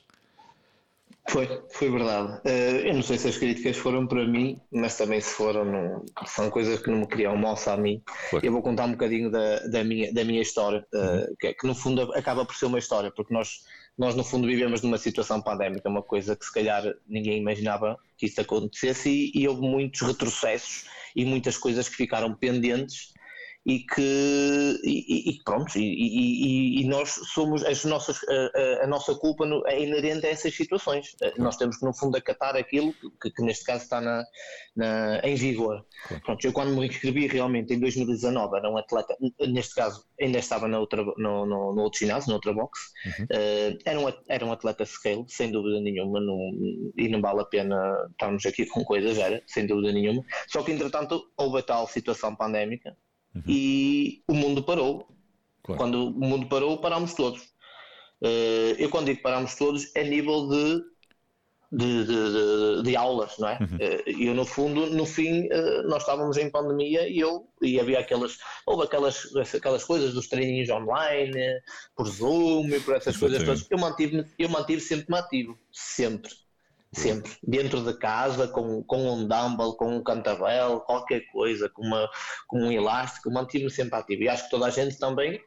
[1.29, 2.41] Foi, foi verdade.
[2.47, 6.05] Uh, eu não sei se as críticas foram para mim, mas também se foram, não,
[6.25, 8.01] são coisas que não me criam moça a mim.
[8.31, 8.41] Foi.
[8.43, 11.75] Eu vou contar um bocadinho da, da, minha, da minha história, uh, que, que, no
[11.75, 13.65] fundo acaba por ser uma história, porque nós,
[13.99, 18.27] nós no fundo vivemos numa situação pandémica, uma coisa que se calhar ninguém imaginava que
[18.27, 20.85] isso acontecesse e, e houve muitos retrocessos
[21.17, 23.13] e muitas coisas que ficaram pendentes
[23.67, 29.45] e que e, e pronto, e, e, nós somos as nossas, a, a, nossa culpa
[29.67, 31.17] é inerente a essas situações.
[31.19, 31.35] Claro.
[31.39, 34.25] Nós temos que no fundo acatar aquilo que, que neste caso está na,
[34.77, 35.85] na em vigor.
[36.07, 36.23] Claro.
[36.23, 39.17] Pronto, eu quando me inscrevi realmente em 2019 era um atleta,
[39.49, 43.25] neste caso ainda estava na outra, no, no, no outro ginásio, na outra box, uhum.
[43.25, 46.39] uh, era, um, era um atleta scale, sem dúvida nenhuma, não,
[46.97, 47.77] e não vale a pena
[48.13, 50.23] estarmos aqui com coisas, era, sem dúvida nenhuma.
[50.47, 52.97] Só que entretanto houve a tal situação pandémica
[53.37, 53.43] uhum.
[53.47, 55.09] e o mundo parou.
[55.63, 55.81] Claro.
[55.81, 57.43] Quando o mundo parou, parámos todos.
[58.23, 60.83] Uh, eu quando digo parámos todos, é nível de,
[61.73, 63.59] de, de, de aulas, não é?
[63.61, 63.77] Uhum.
[63.77, 67.99] Uh, eu no fundo, no fim, uh, nós estávamos em pandemia e eu e havia
[67.99, 71.61] aquelas, houve aquelas, aquelas coisas dos treininhos online,
[71.95, 73.67] por Zoom e por essas coisas todas.
[73.71, 76.31] Eu mantive, eu mantive sempre-me ativo, sempre
[76.97, 77.33] sempre.
[77.43, 82.09] Dentro de casa com, com um dumbbell, com um cantavel, qualquer coisa, com, uma,
[82.47, 84.23] com um elástico, mantive-me sempre ativo.
[84.23, 85.41] E acho que toda a gente também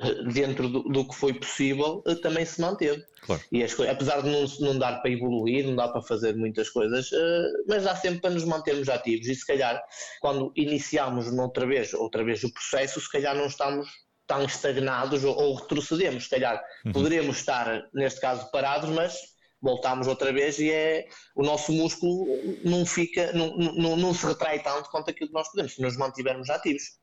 [0.00, 3.04] eh, dentro do, do que foi possível eh, também se manteve.
[3.20, 3.42] Claro.
[3.50, 7.10] e as apesar de não, não dar para evoluir, não dá para fazer muitas coisas
[7.12, 9.26] eh, mas dá sempre para nos mantermos ativos.
[9.26, 9.82] E se calhar
[10.20, 13.88] quando iniciamos outra vez, outra vez o processo se calhar não estamos
[14.24, 16.92] tão estagnados ou, ou retrocedemos, se calhar uhum.
[16.92, 19.18] poderíamos estar neste caso parados mas
[19.60, 22.26] voltamos outra vez e é o nosso músculo
[22.64, 25.96] não fica, não, não, não se retrai tanto quanto aquilo que nós podemos, se nos
[25.96, 26.98] mantivermos ativos.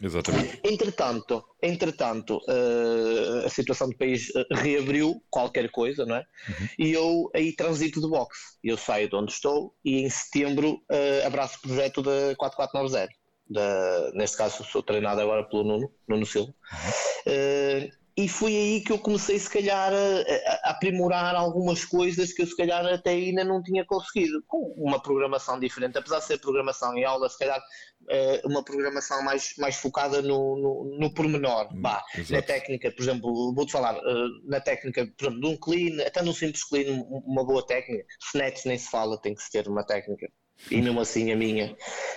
[0.00, 0.60] Exatamente.
[0.64, 6.24] Entretanto, entretanto uh, a situação do país eh, reabriu qualquer coisa, não é?
[6.48, 6.68] Uhum.
[6.78, 8.56] E eu aí transito de boxe.
[8.62, 13.12] Eu saio de onde estou e em setembro uh, abraço o projeto da 4490.
[13.50, 16.54] Da, neste caso sou treinado agora pelo Nuno, Nuno Silva.
[16.72, 17.32] Uhum.
[17.32, 22.42] Uh, e foi aí que eu comecei, se calhar, a, a, aprimorar algumas coisas que
[22.42, 24.42] eu, se calhar, até ainda não tinha conseguido.
[24.46, 27.62] Com uma programação diferente, apesar de ser programação em aula, se calhar,
[28.08, 31.68] eh, uma programação mais, mais focada no, no, no pormenor.
[31.72, 35.56] Hum, bah, na técnica, por exemplo, vou-te falar, eh, na técnica, por exemplo, de um
[35.56, 38.04] clean, até num simples clean, uma boa técnica.
[38.32, 40.28] Snatch nem se fala, tem que se ter uma técnica.
[40.70, 41.74] E mesmo assim a minha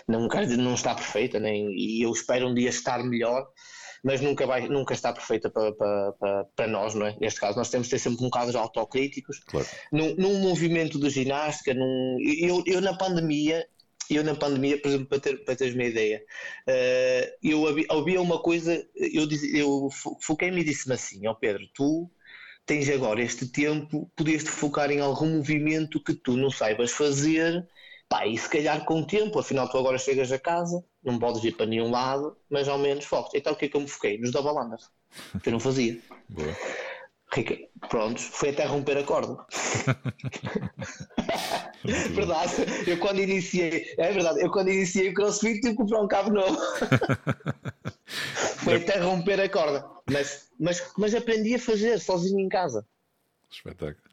[0.08, 3.48] não, não está perfeita, nem, e eu espero um dia estar melhor
[4.04, 7.16] mas nunca, vai, nunca está perfeita para, para, para, nós, não é?
[7.22, 9.40] Neste caso, nós temos de ter sempre um bocado de autocríticos.
[9.46, 9.66] Claro.
[9.92, 13.66] Num, num movimento de ginástica, num, eu, eu na pandemia,
[14.10, 16.22] eu na pandemia, por exemplo, para, ter, para teres uma ideia,
[16.68, 19.90] uh, eu havia uma coisa, eu, eu
[20.22, 22.12] foquei-me e disse-me assim, ó oh Pedro, tu
[22.66, 27.66] tens agora este tempo, podias te focar em algum movimento que tu não saibas fazer
[28.14, 31.44] Pá, e se calhar com o tempo, afinal tu agora chegas a casa, não podes
[31.44, 33.34] ir para nenhum lado, mas ao menos focos.
[33.34, 34.20] Então o que é que eu me foquei?
[34.20, 34.88] Nos double unders,
[35.42, 36.00] que eu não fazia.
[36.30, 36.56] Boa.
[37.34, 37.58] Rica,
[37.90, 39.44] prontos, foi até romper a corda.
[42.14, 42.54] verdade,
[42.86, 46.30] eu quando iniciei, é verdade, eu quando iniciei o crossfit tive que comprar um cabo
[46.30, 46.56] novo.
[48.64, 52.86] foi até romper a corda, mas, mas, mas aprendi a fazer sozinho em casa.
[53.50, 54.13] Espetáculo.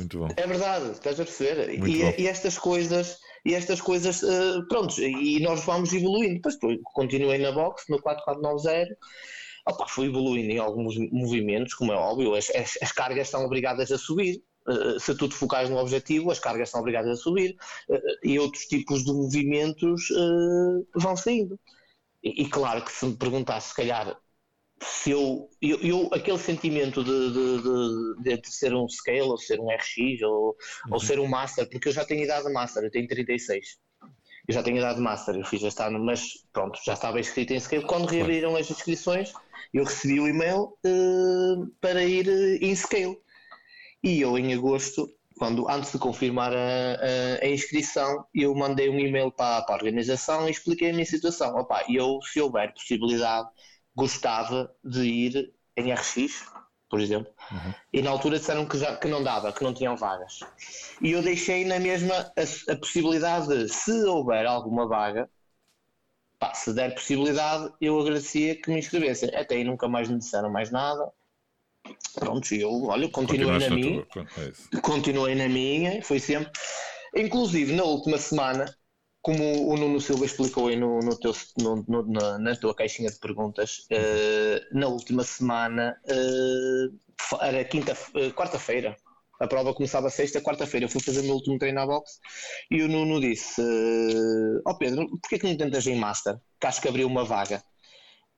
[0.00, 0.28] Muito bom.
[0.34, 1.68] É verdade, estás a perceber?
[1.86, 6.40] E, e, estas coisas, e estas coisas, uh, pronto, e nós vamos evoluindo.
[6.40, 6.56] Depois
[6.94, 8.96] continuei na box, no 4490.
[9.68, 13.92] Opa, fui evoluindo em alguns movimentos, como é óbvio, as, as, as cargas estão obrigadas
[13.92, 14.42] a subir.
[14.66, 17.56] Uh, se tu te focares no objetivo, as cargas estão obrigadas a subir
[17.90, 20.08] uh, e outros tipos de movimentos
[20.94, 21.60] vão saindo.
[22.22, 24.16] E, e, claro que se me perguntasse, se calhar,
[24.82, 29.60] se eu, eu, eu, aquele sentimento de, de, de, de, ser um scale ou ser
[29.60, 30.48] um RX ou,
[30.86, 30.92] uhum.
[30.92, 33.78] ou ser um master, porque eu já tenho idade de master, eu tenho 36.
[34.48, 37.52] Eu já tenho idade de master, eu fiz este ano, mas pronto, já estava inscrito
[37.52, 37.84] em scale.
[37.84, 39.32] Quando reabriram as inscrições,
[39.72, 43.18] eu recebi o e-mail uh, para ir uh, em scale.
[44.02, 48.98] E eu em agosto, quando antes de confirmar a, a, a inscrição, eu mandei um
[48.98, 51.54] e-mail para, para, a organização e expliquei a minha situação.
[51.56, 53.48] Opa, eu, se houver possibilidade
[53.94, 56.46] gostava de ir em RX,
[56.88, 57.74] por exemplo, uhum.
[57.92, 60.40] e na altura disseram que, já, que não dava, que não tinham vagas.
[61.00, 65.30] E eu deixei na mesma a, a possibilidade de, se houver alguma vaga,
[66.38, 69.34] pá, se der possibilidade, eu agradecia que me inscrevessem.
[69.34, 71.12] Até aí nunca mais me disseram mais nada.
[72.14, 74.06] Pronto, eu, olha, continuei na minha.
[74.72, 76.50] É continuei na minha, foi sempre.
[77.14, 78.66] Inclusive, na última semana,
[79.22, 83.10] como o Nuno Silva explicou aí no, no teu, no, no, na, na, tua caixinha
[83.10, 88.96] de perguntas, uh, na última semana, uh, era quinta, uh, quarta-feira,
[89.38, 92.18] a prova começava sexta, quarta-feira, eu fui fazer o meu último treino na box
[92.70, 93.62] e o Nuno disse:
[94.66, 96.38] oh Pedro, porquê que não tentas em Master?
[96.60, 97.62] Que acho que abriu uma vaga.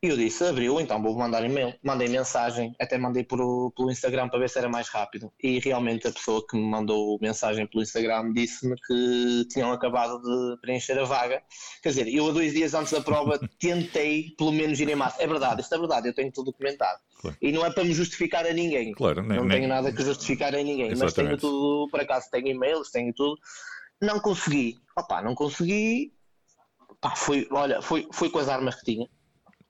[0.04, 1.72] E eu disse, abriu, então vou mandar e-mail.
[1.80, 3.38] Mandei mensagem, até mandei por,
[3.70, 5.32] pelo Instagram para ver se era mais rápido.
[5.40, 10.60] E realmente a pessoa que me mandou mensagem pelo Instagram disse-me que tinham acabado de
[10.60, 11.40] preencher a vaga.
[11.80, 15.22] Quer dizer, eu a dois dias antes da prova tentei pelo menos ir em massa.
[15.22, 16.98] É verdade, isto é verdade, eu tenho tudo documentado.
[17.20, 17.36] Claro.
[17.40, 18.90] E não é para me justificar a ninguém.
[18.94, 19.58] Claro, nem, não nem...
[19.58, 21.04] tenho nada que justificar a ninguém, Exatamente.
[21.04, 23.36] mas tenho tudo, por acaso tenho e-mails, tenho tudo.
[24.00, 24.78] Não consegui.
[24.98, 26.12] Opa, não consegui.
[27.00, 29.08] Pá, foi, olha, foi, foi com as armas que tinha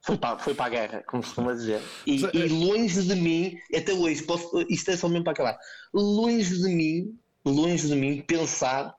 [0.03, 1.81] foi para, foi para a guerra, como se costuma dizer.
[2.05, 5.57] E, e, é- longe de mim, até hoje, posso, isto é só mesmo para acabar,
[5.93, 8.93] longe de mim, longe de mim pensar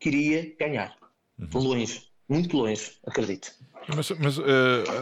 [0.00, 0.96] que iria ganhar.
[1.38, 1.62] Uhum.
[1.62, 3.52] Longe, muito longe, acredito.
[3.94, 4.42] Mas, mas uh,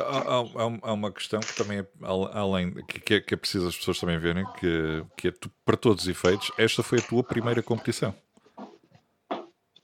[0.06, 3.98] há, há, uma questão que também é além que, é, que é preciso as pessoas
[3.98, 7.62] também verem que, que é tu, para todos os efeitos, esta foi a tua primeira
[7.62, 8.14] competição.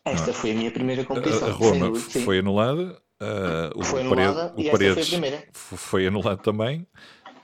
[0.05, 0.35] Esta é?
[0.35, 1.49] foi a minha primeira competição.
[1.49, 5.09] A Roma foi anulada, Uh, o foi anulada o Paredes
[5.53, 6.85] foi, foi anulado também.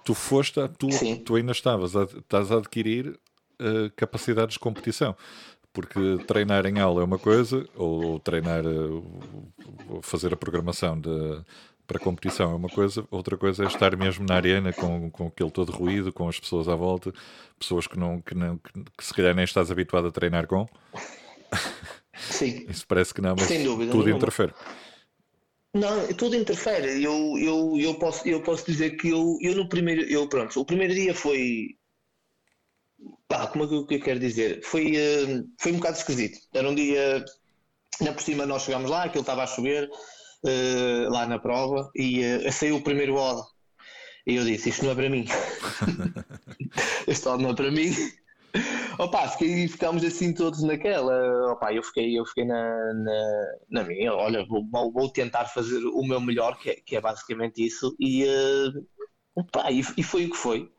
[0.05, 0.89] Tu foste, tu,
[1.25, 5.15] tu ainda estavas a, estás a adquirir uh, capacidades de competição.
[5.73, 11.41] Porque treinar em aula é uma coisa, ou treinar, uh, fazer a programação de,
[11.87, 15.51] para competição é uma coisa, outra coisa é estar mesmo na arena com, com aquele
[15.51, 17.13] todo ruído, com as pessoas à volta,
[17.59, 20.67] pessoas que, não, que, não, que, que se calhar nem estás habituado a treinar com.
[22.15, 22.67] Sim.
[22.69, 24.19] Isso parece que não, mas dúvida, tudo nenhuma.
[24.19, 24.53] interfere.
[25.79, 27.03] Não, tudo interfere.
[27.03, 30.03] Eu, eu, eu, posso, eu posso dizer que eu, eu no primeiro.
[30.03, 31.77] Eu, pronto, o primeiro dia foi.
[33.29, 34.61] Pá, como é que eu, quero dizer?
[34.65, 36.39] Foi, uh, foi um bocado esquisito.
[36.53, 37.25] Era um dia.
[38.01, 42.23] Na por cima nós chegámos lá, aquilo estava a chover, uh, lá na prova, e
[42.25, 43.41] uh, saiu o primeiro odd.
[44.27, 45.27] E eu disse: Isto não é para mim.
[47.07, 47.95] este odd não é para mim.
[48.99, 51.53] Opa, fiquei, ficámos assim todos naquela.
[51.53, 54.13] Opa, eu fiquei, eu fiquei na, na, na minha.
[54.13, 57.95] Olha, vou, vou tentar fazer o meu melhor, que é, que é basicamente isso.
[58.01, 58.87] E uh,
[59.53, 60.71] Pá, e, e, foi o que foi.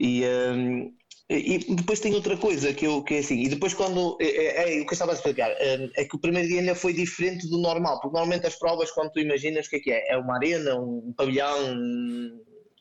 [0.00, 0.92] E, um,
[1.30, 4.16] e depois tem outra coisa que, eu, que é assim, e depois quando.
[4.20, 6.60] É, é, é o que eu estava a explicar, é, é que o primeiro dia
[6.60, 9.80] ainda foi diferente do normal, porque normalmente as provas, quando tu imaginas, o que é
[9.80, 10.12] que é?
[10.12, 11.56] É uma arena, um pavilhão,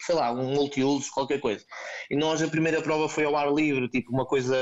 [0.02, 1.64] sei lá, um multiusos, qualquer coisa.
[2.10, 4.56] E nós a primeira prova foi ao ar livre, tipo uma coisa.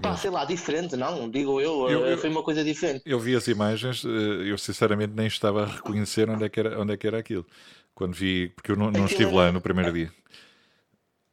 [0.00, 1.28] Pá, sei lá, diferente, não?
[1.28, 3.02] Digo eu, eu, eu, foi uma coisa diferente.
[3.04, 6.80] Eu vi as imagens, eh, eu sinceramente nem estava a reconhecer onde é que era,
[6.80, 7.44] onde é que era aquilo.
[7.92, 10.12] Quando vi, porque eu não, não estive lá no primeiro dia.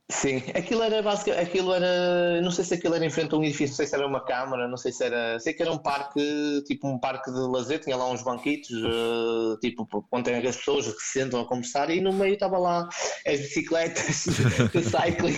[0.10, 3.44] Sim, aquilo era basicamente, aquilo era, não sei se aquilo era em frente a um
[3.44, 5.78] edifício, não sei se era uma câmara, não sei se era, sei que era um
[5.78, 10.56] parque, tipo um parque de lazer, tinha lá uns banquitos, uh, tipo, onde tem as
[10.56, 12.88] pessoas que se sentam a conversar e no meio estava lá
[13.28, 14.28] as bicicletas
[14.72, 15.36] de cycling,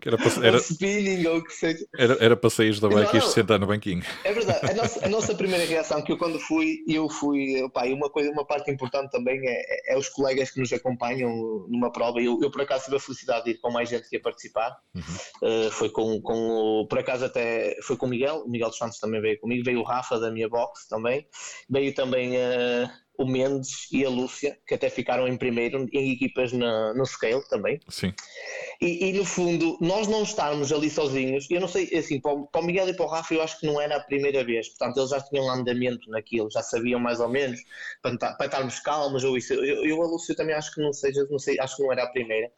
[0.00, 0.16] que era,
[0.46, 1.84] era, spinning ou o que seja.
[1.98, 4.04] Era, era para sair da bike e se sentar no banquinho.
[4.22, 7.84] É verdade, a nossa, a nossa primeira reação que eu quando fui, eu fui, opa,
[7.84, 11.90] e uma coisa, uma parte importante também é, é, os colegas que nos acompanham numa
[11.90, 14.22] prova, eu, eu por acaso tive a felicidade de ir com mais gente que ia
[14.22, 14.76] participar.
[14.94, 15.02] Uhum.
[15.42, 18.78] Uh, foi com, com o, por acaso até foi com o Miguel, o Miguel dos
[18.78, 21.26] Santos também veio comigo, veio o Rafa da minha box também,
[21.68, 26.52] veio também uh, o Mendes e a Lúcia, que até ficaram em primeiro em equipas
[26.52, 27.80] na, no Scale também.
[27.88, 28.12] Sim.
[28.80, 32.46] E, e, no fundo, nós não estarmos ali sozinhos, eu não sei, assim, para o,
[32.48, 34.68] para o, Miguel e para o Rafa, eu acho que não era a primeira vez,
[34.70, 37.60] portanto, eles já tinham andamento naquilo, já sabiam mais ou menos,
[38.02, 39.54] para, para estarmos calmos, ou isso.
[39.54, 42.02] Eu, eu a Lúcia também acho que não seja, não sei, acho que não era
[42.02, 42.50] a primeira.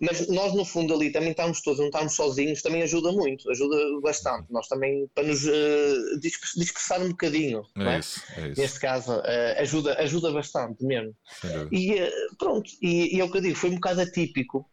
[0.00, 3.76] Mas nós, no fundo, ali também estamos todos, não estamos sozinhos, também ajuda muito, ajuda
[4.02, 4.50] bastante.
[4.50, 7.94] Nós também, para nos uh, dispersar um bocadinho, é, é?
[7.94, 8.60] É isso.
[8.60, 11.14] neste caso, uh, ajuda, ajuda bastante mesmo.
[11.70, 14.68] E uh, pronto, e, e é o que eu digo, foi um bocado atípico.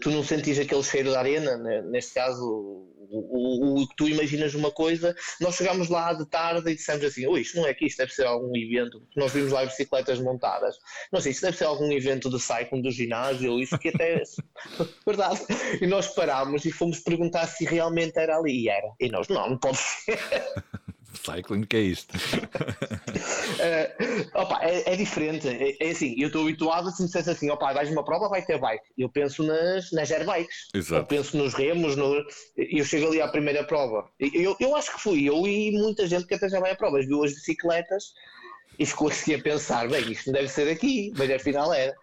[0.00, 1.82] Tu não sentis aquele cheiro da arena, né?
[1.82, 7.04] neste caso o, o, tu imaginas uma coisa, nós chegámos lá de tarde e dissemos
[7.04, 10.18] assim, ui, isto não é que isto deve ser algum evento, nós vimos lá bicicletas
[10.18, 10.76] montadas,
[11.12, 14.16] não sei, isto deve ser algum evento de cycling do ginásio, ou isso que até
[14.16, 14.22] é
[15.06, 15.40] verdade.
[15.80, 18.88] E nós parámos e fomos perguntar se realmente era ali, e era.
[19.00, 20.18] E nós, não, não pode ser.
[21.26, 22.16] Cycling, que é isto?
[22.16, 22.20] uh,
[24.40, 25.48] opa, é, é, diferente.
[25.48, 28.28] É, é, assim, eu estou habituado a se me dissesse assim: opa, vais uma prova,
[28.28, 28.84] vai ter bike.
[28.96, 30.68] Eu penso nas, nas airbikes.
[30.72, 31.02] Exato.
[31.02, 31.96] Eu penso nos remos.
[31.96, 32.24] No...
[32.56, 34.08] Eu chego ali à primeira prova.
[34.20, 35.24] Eu, eu acho que fui.
[35.28, 38.12] Eu e muita gente que até já vai a provas viu as bicicletas
[38.78, 41.94] e ficou assim a pensar: bem, isto não deve ser aqui, mas afinal era.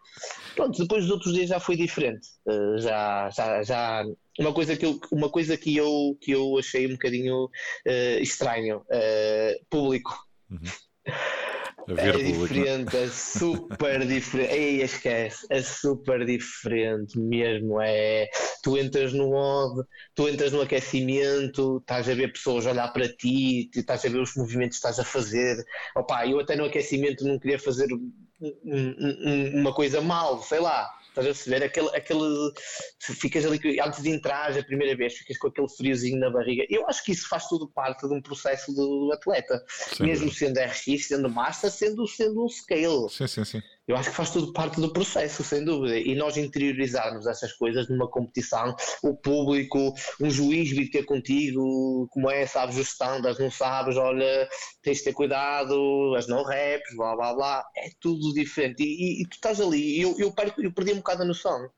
[0.56, 2.28] Pronto, depois dos outros dias já foi diferente.
[2.46, 4.06] Uh, já, já, já
[4.40, 8.80] uma coisa que eu, uma coisa que eu, que eu achei um bocadinho uh, estranho,
[8.80, 10.18] uh, público.
[10.50, 10.60] Uhum.
[11.86, 14.54] É diferente, é super diferente.
[14.54, 17.82] Ei, esquece, é super diferente mesmo.
[17.82, 18.30] É,
[18.64, 23.70] tu entras no OD, tu entras no aquecimento, estás a ver pessoas olhar para ti,
[23.76, 25.58] estás a ver os movimentos que estás a fazer.
[25.96, 27.88] Opa, eu até no aquecimento não queria fazer
[29.54, 31.64] uma coisa mal, sei lá Estás a perceber?
[31.64, 32.52] Aquele, aquele.
[33.00, 36.66] Ficas ali, antes de entrar a primeira vez, ficas com aquele friozinho na barriga.
[36.70, 39.64] Eu acho que isso faz tudo parte de um processo do atleta.
[39.68, 43.08] Sim, Mesmo sendo RX, sendo Master, sendo, sendo um scale.
[43.10, 43.62] Sim, sim, sim.
[43.86, 45.98] Eu acho que faz tudo parte do processo, sem dúvida.
[45.98, 48.74] E nós interiorizarmos essas coisas numa competição,
[49.04, 54.48] o público, um juiz vir ter contigo, como é, sabes os standards, não sabes, olha,
[54.82, 58.82] tens de ter cuidado, as não reps, blá blá blá, é tudo diferente.
[58.82, 61.70] E, e, e tu estás ali, eu, eu, eu perdi um bocado a noção.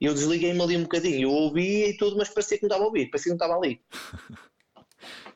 [0.00, 2.86] Eu desliguei-me ali um bocadinho, eu ouvia e tudo, mas parecia que não estava a
[2.86, 3.80] ouvir, parecia que não estava ali.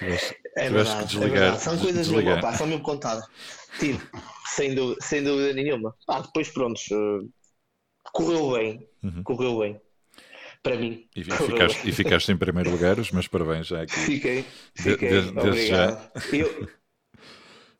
[0.00, 1.28] Tiveste, é tiveste que desligar.
[1.28, 1.62] É verdade.
[1.62, 3.24] São coisas mesmo, pá, são mesmo contadas.
[3.78, 4.00] Tive,
[4.46, 5.94] sem dúvida, sem dúvida nenhuma.
[6.08, 7.30] Ah, depois pronto, uh,
[8.12, 9.22] correu bem, uhum.
[9.22, 9.80] correu bem.
[10.62, 11.06] Para mim.
[11.14, 13.92] E, ficaste, e ficaste em primeiro lugar, os meus parabéns já aqui.
[13.92, 14.44] Fiquei,
[14.74, 15.08] fiquei.
[15.08, 16.10] De, de, desde já.
[16.32, 16.68] Eu,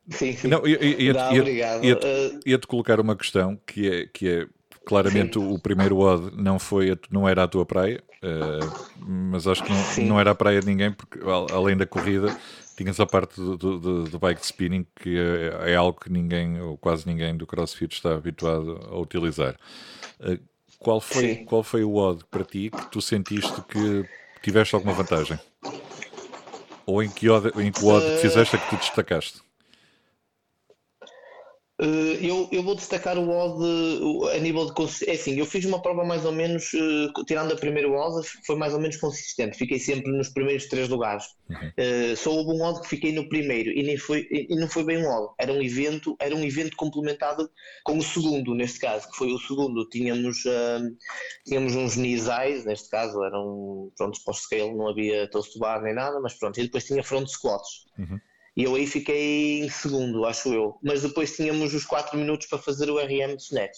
[0.09, 0.47] Sim, sim.
[0.47, 1.99] Não, ia, ia, ia, ia,
[2.45, 4.47] ia-te colocar uma questão que é, que é
[4.85, 5.53] claramente sim.
[5.53, 10.07] o primeiro odd não, foi, não era a tua praia, uh, mas acho que não,
[10.07, 11.19] não, era a praia de ninguém, porque
[11.53, 12.35] além da corrida
[12.75, 16.77] tinhas a parte do, do, do bike spinning, que é, é, algo que ninguém, ou
[16.77, 19.55] quase ninguém do CrossFit está habituado a utilizar.
[20.19, 20.39] Uh,
[20.79, 24.05] qual, foi, qual foi o odd para ti que tu sentiste que
[24.41, 25.39] tiveste alguma vantagem?
[26.85, 28.17] Ou em que odd, em que odd uh...
[28.17, 29.41] fizeste que tu destacaste?
[31.81, 35.11] Uh, eu, eu vou destacar o odd a nível de consistência.
[35.11, 38.55] É assim, eu fiz uma prova mais ou menos, uh, tirando a primeira odd, foi
[38.55, 39.57] mais ou menos consistente.
[39.57, 41.25] Fiquei sempre nos primeiros três lugares.
[41.49, 41.57] Uhum.
[41.57, 44.83] Uh, só houve um odd que fiquei no primeiro e, nem foi, e não foi
[44.83, 45.33] bem um odd.
[45.39, 47.49] Era um evento, era um evento complementado
[47.83, 49.89] com o segundo, neste caso, que foi o segundo.
[49.89, 50.95] Tínhamos, uh,
[51.47, 55.95] tínhamos uns eyes, neste caso, eram prontos para o scale, não havia toast bar nem
[55.95, 56.59] nada, mas pronto.
[56.59, 57.85] E depois tinha front squats.
[57.97, 58.19] Uhum.
[58.55, 60.77] E eu aí fiquei em segundo, acho eu.
[60.83, 63.77] Mas depois tínhamos os 4 minutos para fazer o RM de snatch.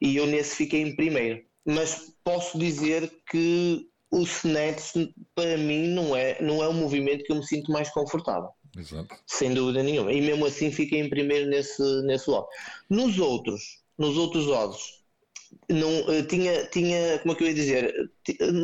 [0.00, 1.42] e eu nesse fiquei em primeiro.
[1.66, 4.94] Mas posso dizer que o snatch
[5.34, 8.50] para mim não é, não é um movimento que eu me sinto mais confortável.
[8.76, 9.14] Exato.
[9.26, 10.12] Sem dúvida nenhuma.
[10.12, 12.48] E mesmo assim fiquei em primeiro nesse, nesse lote.
[12.90, 15.03] Nos outros, nos outros odds,
[15.68, 17.94] não eh, tinha, tinha, como é que eu ia dizer,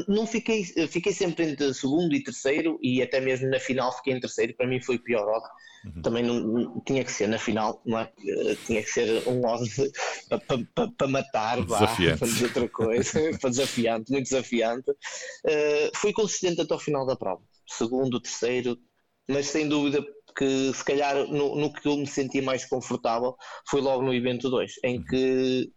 [0.08, 4.20] não fiquei, fiquei sempre entre segundo e terceiro e até mesmo na final fiquei em
[4.20, 5.40] terceiro, para mim foi o pior.
[5.84, 6.02] Uhum.
[6.02, 8.12] Também não, tinha que ser na final, não é?
[8.26, 9.70] Eh, tinha que ser um odd
[10.28, 12.18] para pa, pa, matar, desafiante.
[12.18, 14.90] para dizer outra coisa, para desafiante, muito desafiante.
[14.90, 18.78] Uh, fui consistente até ao final da prova, segundo, terceiro,
[19.26, 20.04] mas sem dúvida
[20.36, 23.36] que se calhar no, no que eu me senti mais confortável
[23.68, 25.04] foi logo no evento 2, em uhum.
[25.04, 25.72] que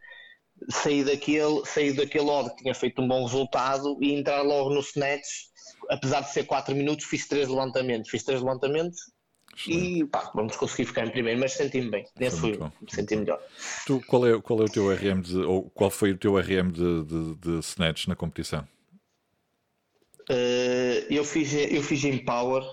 [0.69, 4.79] sair daquele, sair daquele odd que tinha feito um bom resultado e entrar logo no
[4.81, 5.27] snatch,
[5.89, 8.99] apesar de ser 4 minutos, fiz 3 levantamentos, fiz 3 levantamentos
[9.55, 9.99] Excelente.
[9.99, 12.59] e pá, vamos conseguir ficar em primeiro, mas senti-me bem, nesse fui,
[12.89, 13.39] senti melhor.
[13.85, 16.71] Tu, qual, é, qual é o teu RM de, ou qual foi o teu RM
[16.71, 18.67] de, de, de snatch na competição?
[20.29, 22.63] Uh, eu, fiz, eu fiz em power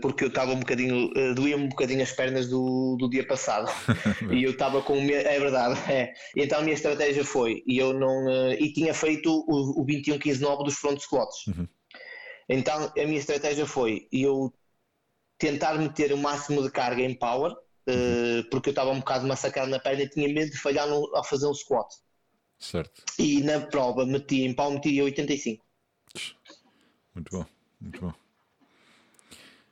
[0.00, 3.70] porque eu estava um bocadinho, uh, doía-me um bocadinho as pernas do, do dia passado
[4.32, 6.14] e eu estava com é verdade, é.
[6.36, 10.74] então a minha estratégia foi e eu não e tinha feito o, o 21-15-9 dos
[10.74, 11.46] front squats.
[11.48, 11.68] Uhum.
[12.48, 14.52] Então a minha estratégia foi eu
[15.36, 18.44] tentar meter o máximo de carga em power uhum.
[18.50, 21.24] porque eu estava um bocado massacrado na perna e tinha medo de falhar no, ao
[21.24, 21.88] fazer um squat.
[22.58, 23.02] Certo.
[23.18, 25.64] E na prova meti em power meti 85.
[27.14, 27.46] Muito bom,
[27.80, 28.23] muito bom.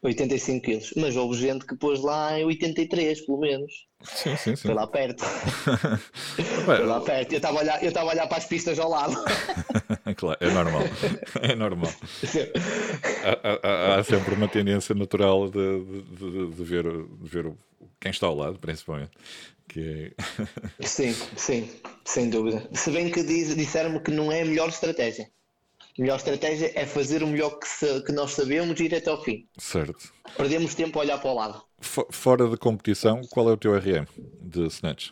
[0.03, 3.87] 85 quilos, mas houve gente que pôs lá em 83, pelo menos.
[4.03, 4.67] Sim, sim, sim.
[4.67, 5.23] Foi lá perto.
[6.67, 7.33] Foi lá perto.
[7.33, 9.15] Eu estava a olhar, eu a olhar para as pistas ao lado.
[10.17, 10.83] claro, é normal.
[11.41, 11.93] É normal.
[13.23, 17.53] há, há, há, sempre uma tendência natural de, de, de, ver, de ver
[18.01, 19.13] quem está ao lado, principalmente.
[19.69, 20.13] Que
[20.81, 20.85] é...
[20.85, 21.71] sim, sim,
[22.05, 22.69] sem dúvida.
[22.73, 25.31] Se bem que diz, disseram-me que não é a melhor estratégia.
[25.99, 29.11] A melhor estratégia é fazer o melhor que, se, que nós sabemos e ir até
[29.11, 29.47] ao fim.
[29.59, 30.12] Certo.
[30.36, 31.62] Perdemos tempo a olhar para o lado.
[32.11, 34.07] fora de competição, qual é o teu RM
[34.40, 35.11] de Snatch?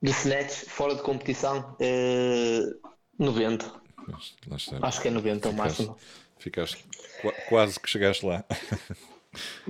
[0.00, 2.60] De Snatch, fora de competição, é
[3.18, 3.72] 90.
[4.82, 5.96] Acho que é 90 o máximo.
[6.38, 6.84] Ficaste,
[7.48, 8.44] quase que chegaste lá.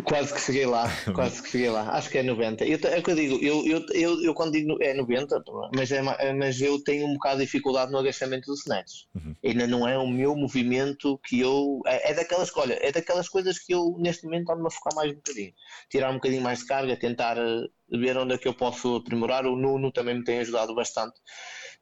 [0.05, 1.91] Quase que cheguei lá, quase que cheguei lá.
[1.91, 2.65] Acho que é 90.
[2.65, 5.43] Eu, é o que eu digo, eu, eu, eu, eu quando digo é 90,
[5.75, 9.05] mas, é, mas eu tenho um bocado de dificuldade no agachamento do snatch.
[9.15, 9.35] Uhum.
[9.45, 11.81] Ainda não é o meu movimento que eu.
[11.87, 15.13] É, é daquelas, olha, é daquelas coisas que eu neste momento ando a focar mais
[15.13, 15.53] um bocadinho.
[15.91, 19.47] Tirar um bocadinho mais de carga, tentar eh, ver onde é que eu posso aprimorar.
[19.47, 21.15] O Nuno também me tem ajudado bastante.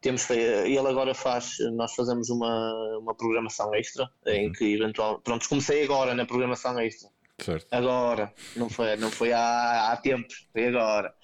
[0.00, 4.52] Temos, ele agora faz, nós fazemos uma, uma programação extra, em uhum.
[4.52, 7.08] que eventualmente, pronto, comecei agora na programação extra
[7.44, 7.66] Certo.
[7.70, 11.14] Agora, não foi, não foi há, há tempos, foi agora.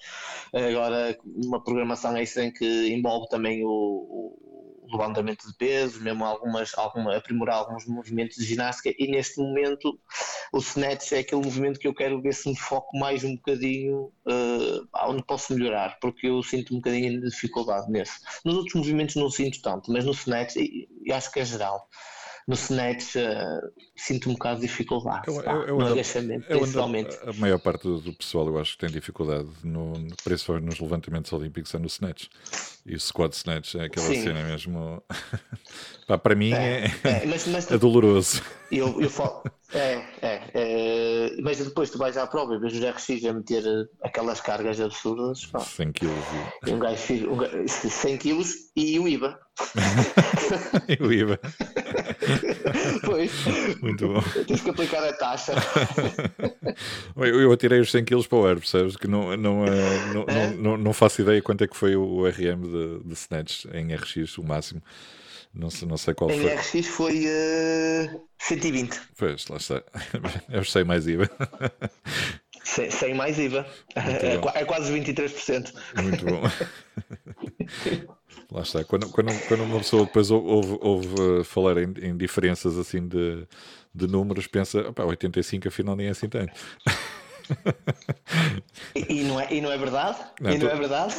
[0.53, 6.77] Agora, uma programação extra em que envolve também o, o levantamento de pesos, mesmo algumas,
[6.77, 8.93] alguma, aprimorar alguns movimentos de ginástica.
[8.99, 9.99] E neste momento,
[10.53, 14.11] o snatch é aquele movimento que eu quero ver se me foco mais um bocadinho
[14.27, 18.19] uh, onde posso melhorar, porque eu sinto um bocadinho de dificuldade nesse.
[18.45, 20.55] Nos outros movimentos não sinto tanto, mas no snatch,
[21.03, 21.89] eu acho que é geral
[22.51, 25.23] no snatch uh, sinto um bocado de dificuldade.
[25.27, 27.17] Eu, eu, eu no agachamento, principalmente.
[27.25, 30.79] A maior parte do, do, pessoal eu acho que tem dificuldade, no, no, principalmente nos
[30.79, 32.27] levantamentos olímpicos, é no snatch.
[32.85, 34.23] E o squat snatch é aquela Sim.
[34.23, 35.01] cena mesmo.
[36.07, 38.41] Pá, para mim é, é, é, mas, mas, é doloroso.
[38.69, 39.43] Eu, eu falo,
[39.73, 43.63] é, é, é, mas depois tu vais à prova e vês os RX a meter
[44.03, 45.45] aquelas cargas absurdas.
[45.45, 45.59] Pá.
[45.59, 46.09] 100 kg.
[46.67, 48.43] Um gajo, um gajo, 100 kg
[48.75, 49.39] e o IVA.
[50.89, 51.39] e o IVA.
[53.05, 53.31] pois.
[53.81, 54.21] Muito bom.
[54.47, 55.53] Tens que aplicar a taxa.
[57.17, 58.95] eu, eu atirei os 100 kg para o ar, percebes?
[58.95, 60.13] Que não, não, não, é?
[60.13, 63.93] não, não, não, faço ideia quanto é que foi o RM de, de Snatch em
[63.93, 64.81] RX, o máximo.
[65.53, 66.51] Não sei, não sei qual em foi.
[66.51, 68.99] Em RX foi uh, 120.
[69.17, 69.83] Pois, lá está.
[70.49, 71.29] É os 100 mais IVA.
[72.63, 73.67] 100 mais IVA.
[73.95, 75.73] É, é, quase 23%.
[76.01, 76.41] Muito bom.
[78.51, 78.83] Lá está.
[78.83, 83.47] Quando, quando, quando uma pessoa depois ouve, ouve uh, falar em, em, diferenças assim de,
[83.95, 86.51] de números, pensa, opá, 85 afinal nem é assim tanto.
[88.95, 90.17] E, e, não é, e não é verdade?
[90.39, 91.15] Não, e não tô, é verdade?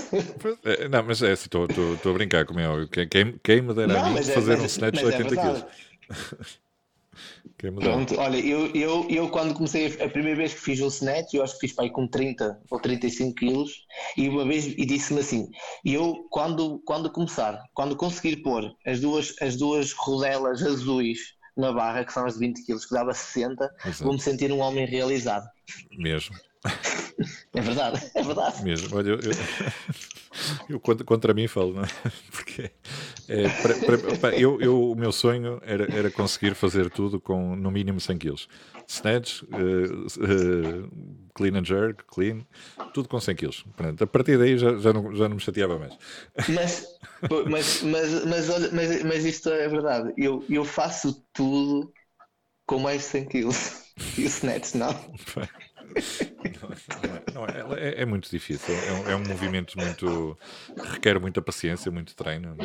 [0.65, 2.89] É, não, mas é assim, estou a brincar, como é óbvio.
[2.89, 5.37] Quem, quem me dera não, a mim é, fazer mas, um snatch de 80 é
[5.37, 5.67] kg?
[7.81, 11.45] Pronto, olha, eu, eu, eu quando comecei, a primeira vez que fiz o snatch, eu
[11.45, 13.71] acho que fiz aí com 30 ou 35 quilos,
[14.17, 15.49] e uma vez e disse-me assim:
[15.85, 21.19] eu quando, quando começar, quando conseguir pôr as duas, as duas rodelas azuis
[21.57, 24.87] na barra, que são as de 20 quilos, que dava 60, vou-me sentir um homem
[24.87, 25.47] realizado.
[25.97, 26.35] Mesmo.
[27.55, 28.65] É verdade, é verdade.
[28.65, 28.97] Mesmo.
[28.97, 29.33] Olha, eu, Eu
[30.81, 31.89] contra, contra mim falo, não é?
[32.31, 32.71] Porque
[33.29, 37.57] é, para, para, para, eu, eu, o meu sonho era, era conseguir fazer tudo com
[37.57, 38.35] no mínimo 100 kg.
[38.87, 40.91] Snatch, uh, uh,
[41.35, 42.45] clean and jerk, clean,
[42.93, 43.51] tudo com 100 kg.
[43.77, 45.97] Portanto, a partir daí já, já, não, já não me chateava mais.
[46.49, 46.87] Mas,
[47.49, 50.13] mas, mas, mas, mas, mas isto é verdade.
[50.17, 51.93] Eu, eu faço tudo
[52.67, 53.49] com mais de 100 kg.
[54.19, 54.93] E o snatch não.
[57.35, 58.75] Não, não, é, é, é, muito difícil.
[58.75, 60.39] É um, é um, movimento muito.
[60.93, 62.57] requer muita paciência, muito treino.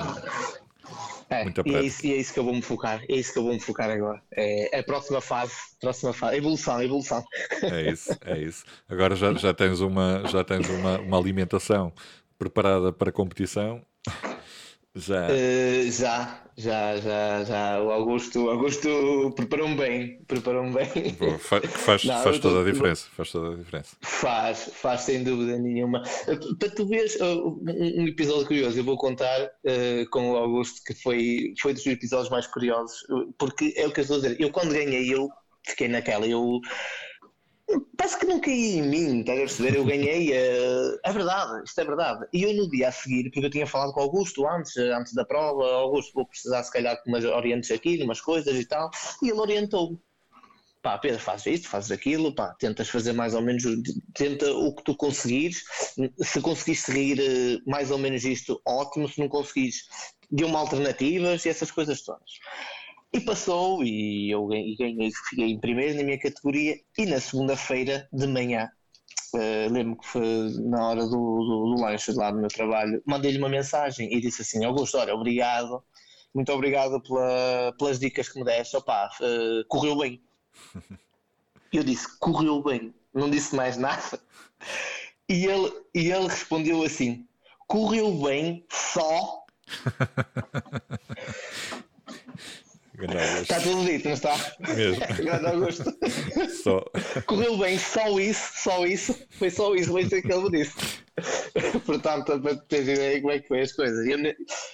[1.30, 3.03] É, e, é isso, e é isso que eu vou me focar.
[3.07, 4.21] É isso que eu vou me focar agora.
[4.32, 5.53] É a próxima fase.
[5.80, 6.38] Próxima fase.
[6.38, 7.23] Evolução, evolução.
[7.63, 8.63] É isso, é isso.
[8.88, 11.91] Agora já, já tens, uma, já tens uma, uma alimentação
[12.38, 13.84] preparada para competição
[14.97, 15.27] já.
[15.27, 17.81] Uh, já, já, já, já.
[17.81, 20.21] O Augusto, Augusto preparou-me bem.
[20.27, 21.15] Preparou-me bem.
[21.39, 22.61] Faz, faz, Não, faz toda tô...
[22.61, 23.07] a diferença.
[23.15, 23.95] Faz toda a diferença.
[24.01, 26.03] Faz, faz sem dúvida nenhuma.
[26.27, 30.81] Eh, para tu veres uh, um episódio curioso, eu vou contar uh, com o Augusto
[30.85, 33.05] que foi, foi dos episódios mais curiosos,
[33.37, 34.41] porque é o que eu estou a dizer.
[34.41, 35.29] Eu quando ganhei, eu
[35.65, 36.25] fiquei naquela.
[36.25, 36.59] Eu
[37.97, 39.76] Parece que não caí em mim, estás a perceber?
[39.76, 40.32] Eu ganhei.
[40.32, 42.26] Uh, é verdade, isto é verdade.
[42.32, 45.13] E eu no dia a seguir, porque eu tinha falado com o Augusto antes, antes
[45.13, 48.65] da prova, Augusto, vou precisar se calhar de umas orientes aqui, de umas coisas e
[48.65, 48.89] tal,
[49.22, 49.99] e ele orientou-me.
[50.82, 53.63] Pá, Pedro, fazes isto, fazes aquilo, pá, tentas fazer mais ou menos,
[54.13, 55.63] tenta o que tu conseguires.
[56.22, 59.09] Se conseguires seguir eh, mais ou menos isto, ótimo.
[59.09, 59.82] Se não conseguires,
[60.32, 62.32] dê-me alternativas e essas coisas todas.
[63.18, 68.28] E passou, e eu ganhei, fiquei em primeiro na minha categoria, e na segunda-feira de
[68.28, 68.70] manhã,
[69.34, 73.39] uh, lembro que foi na hora do, do, do lanche lá no meu trabalho, mandei-lhe
[73.39, 75.84] uma mensagem e disse assim, Augusto, olha, obrigado,
[76.32, 80.22] muito obrigado pela, pelas dicas que me deste, opá, uh, correu bem.
[81.74, 84.22] Eu disse, correu bem, não disse mais nada.
[85.28, 87.28] E ele, e ele respondeu assim,
[87.68, 89.43] correu bem só
[93.41, 94.35] Está tudo dito, não está?
[94.75, 95.05] Mesmo.
[95.23, 95.83] Grande Augusto.
[96.63, 96.83] Só.
[97.27, 99.15] Correu bem, só isso, só isso.
[99.31, 100.73] Foi só isso, foi isso que ele me disse.
[101.85, 104.05] Portanto, para teres ideia como é que foi as coisas.
[104.07, 104.19] Eu,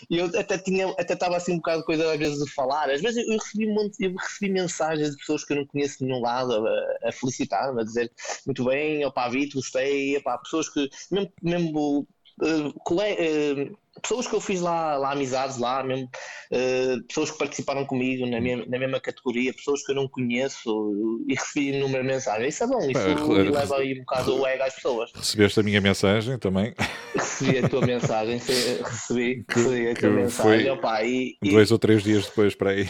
[0.09, 2.89] eu até tinha, até estava assim um bocado de coisa às vezes de falar.
[2.89, 5.99] Às vezes eu recebi, um monte, eu recebi mensagens de pessoas que eu não conheço
[5.99, 8.11] de nenhum lado a, a felicitar-me, a dizer
[8.45, 12.07] muito bem, opá, Vito, gostei, opá, pessoas que mesmo, mesmo
[12.41, 17.37] uh, cole, uh, pessoas que eu fiz lá, lá amizades lá, mesmo, uh, pessoas que
[17.37, 22.05] participaram comigo na, minha, na mesma categoria, pessoas que eu não conheço e recebi inúmeras
[22.05, 22.55] mensagens.
[22.55, 25.11] Isso é bom, isso leva aí um bocado o ego às pessoas.
[25.13, 26.73] Recebeste a minha mensagem também?
[27.13, 30.71] Recebi a tua mensagem, recebi, recebi a tua mensagem.
[30.71, 31.73] Opa, e, dois e...
[31.73, 32.89] ou três dias depois para aí.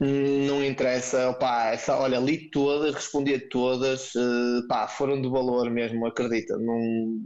[0.00, 5.68] Não interessa, opa, essa, olha, li todas, respondi a todas, uh, pá, foram de valor
[5.68, 6.56] mesmo, acredita.
[6.56, 7.18] Não,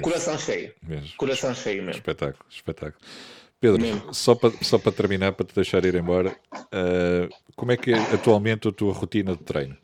[0.00, 0.74] coração cheio.
[0.82, 1.16] Mesmo.
[1.16, 2.00] Coração cheio mesmo.
[2.00, 3.04] Espetáculo, espetáculo.
[3.60, 7.92] Pedro, só para, só para terminar, para te deixar ir embora, uh, como é que
[7.92, 9.76] é atualmente a tua rotina de treino?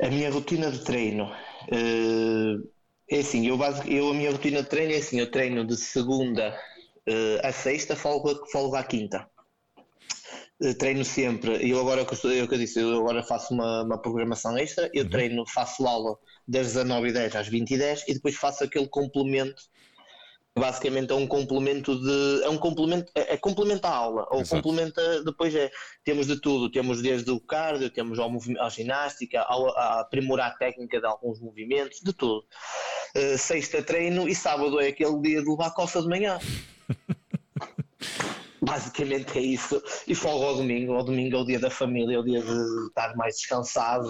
[0.00, 2.70] A minha rotina de treino uh,
[3.10, 6.56] é assim, eu, eu a minha rotina de treino é assim, eu treino de segunda
[7.08, 9.28] uh, a sexta, folgo, folgo à quinta.
[10.78, 12.06] Treino sempre, eu agora eu
[12.48, 15.10] que eu disse, eu agora faço uma, uma programação extra, eu uhum.
[15.10, 19.62] treino, faço aula das 19h10 às 20h10 e depois faço aquele complemento
[20.56, 24.62] basicamente é um complemento de é um complemento é, é complementa a aula ou Exato.
[24.62, 25.68] complementa depois é
[26.04, 28.30] temos de tudo temos desde o cardio temos ao
[28.60, 32.44] a ginástica ao, a aprimorar a técnica de alguns movimentos de tudo
[33.16, 36.38] uh, sexta treino e sábado é aquele dia de levar a costa de manhã
[38.74, 42.18] basicamente é isso e folgo ao domingo ao domingo é o dia da família é
[42.18, 44.08] o dia de estar mais descansado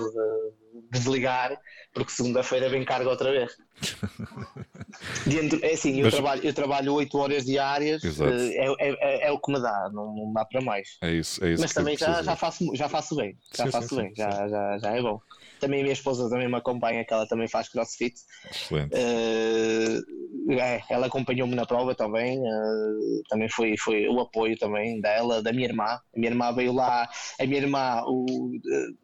[0.90, 1.58] de desligar
[1.92, 3.52] porque segunda-feira vem carga outra vez.
[5.26, 6.14] Dentro, é assim, eu, Mas...
[6.14, 9.90] trabalho, eu trabalho 8 horas diárias, eh, é, é, é, é, o que me dá,
[9.92, 10.96] não, não dá para mais.
[11.02, 13.88] É isso, é isso Mas também já, já, faço, já faço bem, já sim, faço
[13.88, 15.20] sim, bem, sim, já, já, já é bom.
[15.64, 18.14] Também a minha esposa também me acompanha, que ela também faz crossfit.
[18.50, 18.94] Excelente.
[18.94, 25.42] Uh, é, ela acompanhou-me na prova também, uh, também foi, foi o apoio também dela,
[25.42, 25.84] da minha irmã.
[25.84, 27.08] A minha irmã veio lá,
[27.40, 28.52] a minha irmã o,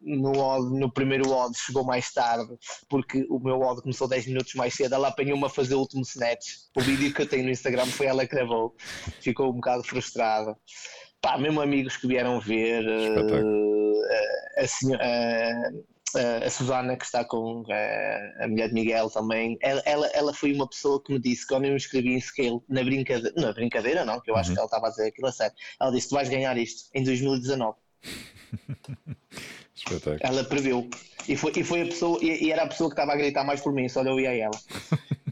[0.01, 2.53] no, no primeiro odd chegou mais tarde,
[2.87, 6.03] porque o meu odd começou 10 minutos mais cedo, ela apanhou-me a fazer o último
[6.03, 6.57] snatch.
[6.77, 8.75] O vídeo que eu tenho no Instagram foi ela que gravou,
[9.19, 10.55] ficou um bocado frustrada.
[11.19, 14.01] Pá, mesmo amigos que vieram ver, uh,
[14.57, 15.71] a, a,
[16.15, 20.53] a Susana, que está com a, a mulher de Miguel também, ela, ela, ela, foi
[20.53, 24.05] uma pessoa que me disse quando eu me inscrevi em Scale, na brincadeira, na brincadeira
[24.05, 24.55] não, que eu acho uhum.
[24.55, 27.03] que ela estava a dizer aquilo a sério, ela disse: Tu vais ganhar isto em
[27.03, 27.77] 2019.
[30.21, 30.87] Ela previu.
[31.27, 33.43] E foi, e foi a pessoa, e, e, era a pessoa que estava a gritar
[33.43, 34.59] mais por mim, só eu e a ela.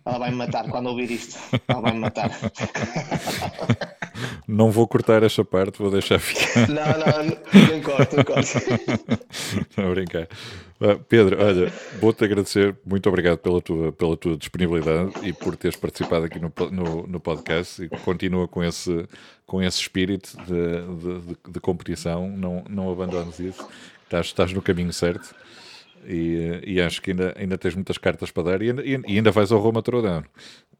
[0.05, 1.37] Ela vai me matar quando ouvir isto.
[1.67, 2.29] Ela vai me matar.
[4.47, 6.67] Não vou cortar esta parte, vou deixar ficar.
[6.67, 8.41] Não, não, não corto, não corto.
[9.69, 10.27] Estou a brincar.
[10.81, 15.75] Uh, Pedro, olha, vou-te agradecer, muito obrigado pela tua, pela tua disponibilidade e por teres
[15.75, 19.05] participado aqui no, no, no podcast e continua com esse,
[19.45, 23.67] com esse espírito de, de, de competição, não, não abandones isso,
[24.05, 25.35] estás, estás no caminho certo.
[26.05, 29.31] E, e, acho que ainda, ainda tens muitas cartas para dar e, e, e ainda
[29.31, 30.23] vais ao Roma Trodão.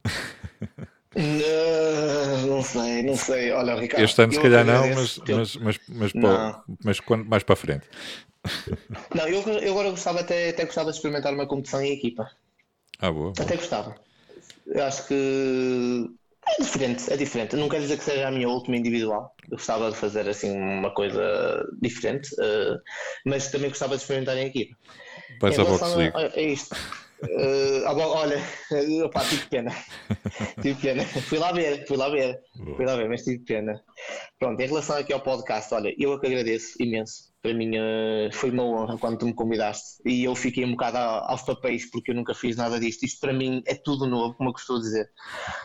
[1.20, 3.52] Não, não sei, não sei.
[3.52, 4.04] Olha, Ricardo.
[4.04, 6.64] Este ano, se calhar, não, mas, mas, mas, mas, não.
[6.84, 7.86] mas quando, mais para a frente.
[9.14, 12.32] Não, eu, eu agora gostava até, até gostava de experimentar uma competição em equipa.
[13.00, 13.34] Ah, boa.
[13.38, 13.96] Até gostava.
[14.66, 16.10] Eu acho que
[16.48, 17.56] é diferente, é diferente.
[17.58, 19.36] Não quer dizer que seja a minha última individual.
[19.44, 22.80] Eu gostava de fazer assim uma coisa diferente, uh,
[23.26, 24.76] mas também gostava de experimentar em equipa.
[25.42, 26.76] Vai só para É isto.
[27.24, 28.42] Uh, olha,
[29.04, 29.72] opa, tive pena.
[30.62, 31.04] tive pena.
[31.04, 32.40] Fui lá ver, fui lá ver.
[32.76, 33.84] Fui lá ver, mas tive pena.
[34.40, 38.32] Pronto, em relação aqui ao podcast, olha, eu é que agradeço imenso para mim uh,
[38.34, 42.12] foi uma honra quando tu me convidaste e eu fiquei um bocado aos papéis porque
[42.12, 43.06] eu nunca fiz nada disto.
[43.06, 45.10] Isto para mim é tudo novo, como eu costumo dizer.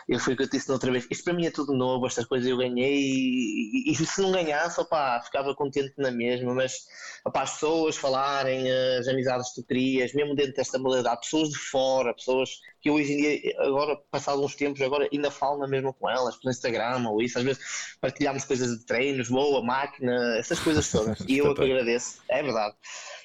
[0.07, 1.05] Eu fui o que eu disse outra vez.
[1.11, 4.31] Isto para mim é tudo novo, estas coisas eu ganhei e, e, e se não
[4.31, 6.53] ganhasse, opá, ficava contente na mesma.
[6.53, 6.85] Mas
[7.25, 11.57] opá, as pessoas falarem, as amizades que tu crias, mesmo dentro desta modalidade, pessoas de
[11.57, 12.51] fora, pessoas
[12.85, 16.07] que eu hoje em dia, agora, passado uns tempos, agora ainda falo na mesma com
[16.07, 20.91] elas, pelo Instagram ou isso, às vezes partilhamos coisas de treinos, boa, máquina, essas coisas
[20.91, 21.17] todas.
[21.27, 22.75] E eu agradeço, é verdade.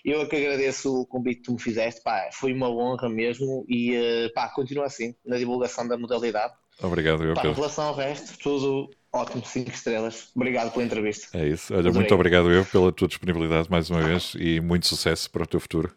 [0.02, 3.66] Eu é que agradeço o convite que tu me fizeste, pá, foi uma honra mesmo
[3.68, 6.54] e eh, pá, continua assim na divulgação da modalidade.
[6.82, 10.30] Obrigado, eu pá, Em relação ao resto, tudo ótimo, 5 estrelas.
[10.34, 11.36] Obrigado pela entrevista.
[11.36, 11.74] É isso.
[11.74, 15.46] Olha, muito obrigado eu pela tua disponibilidade mais uma vez e muito sucesso para o
[15.46, 15.94] teu futuro.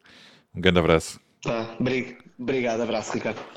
[0.53, 1.17] Um grande abraço.
[1.41, 1.77] Tá,
[2.37, 3.53] obrigado, abraço, Ricardo.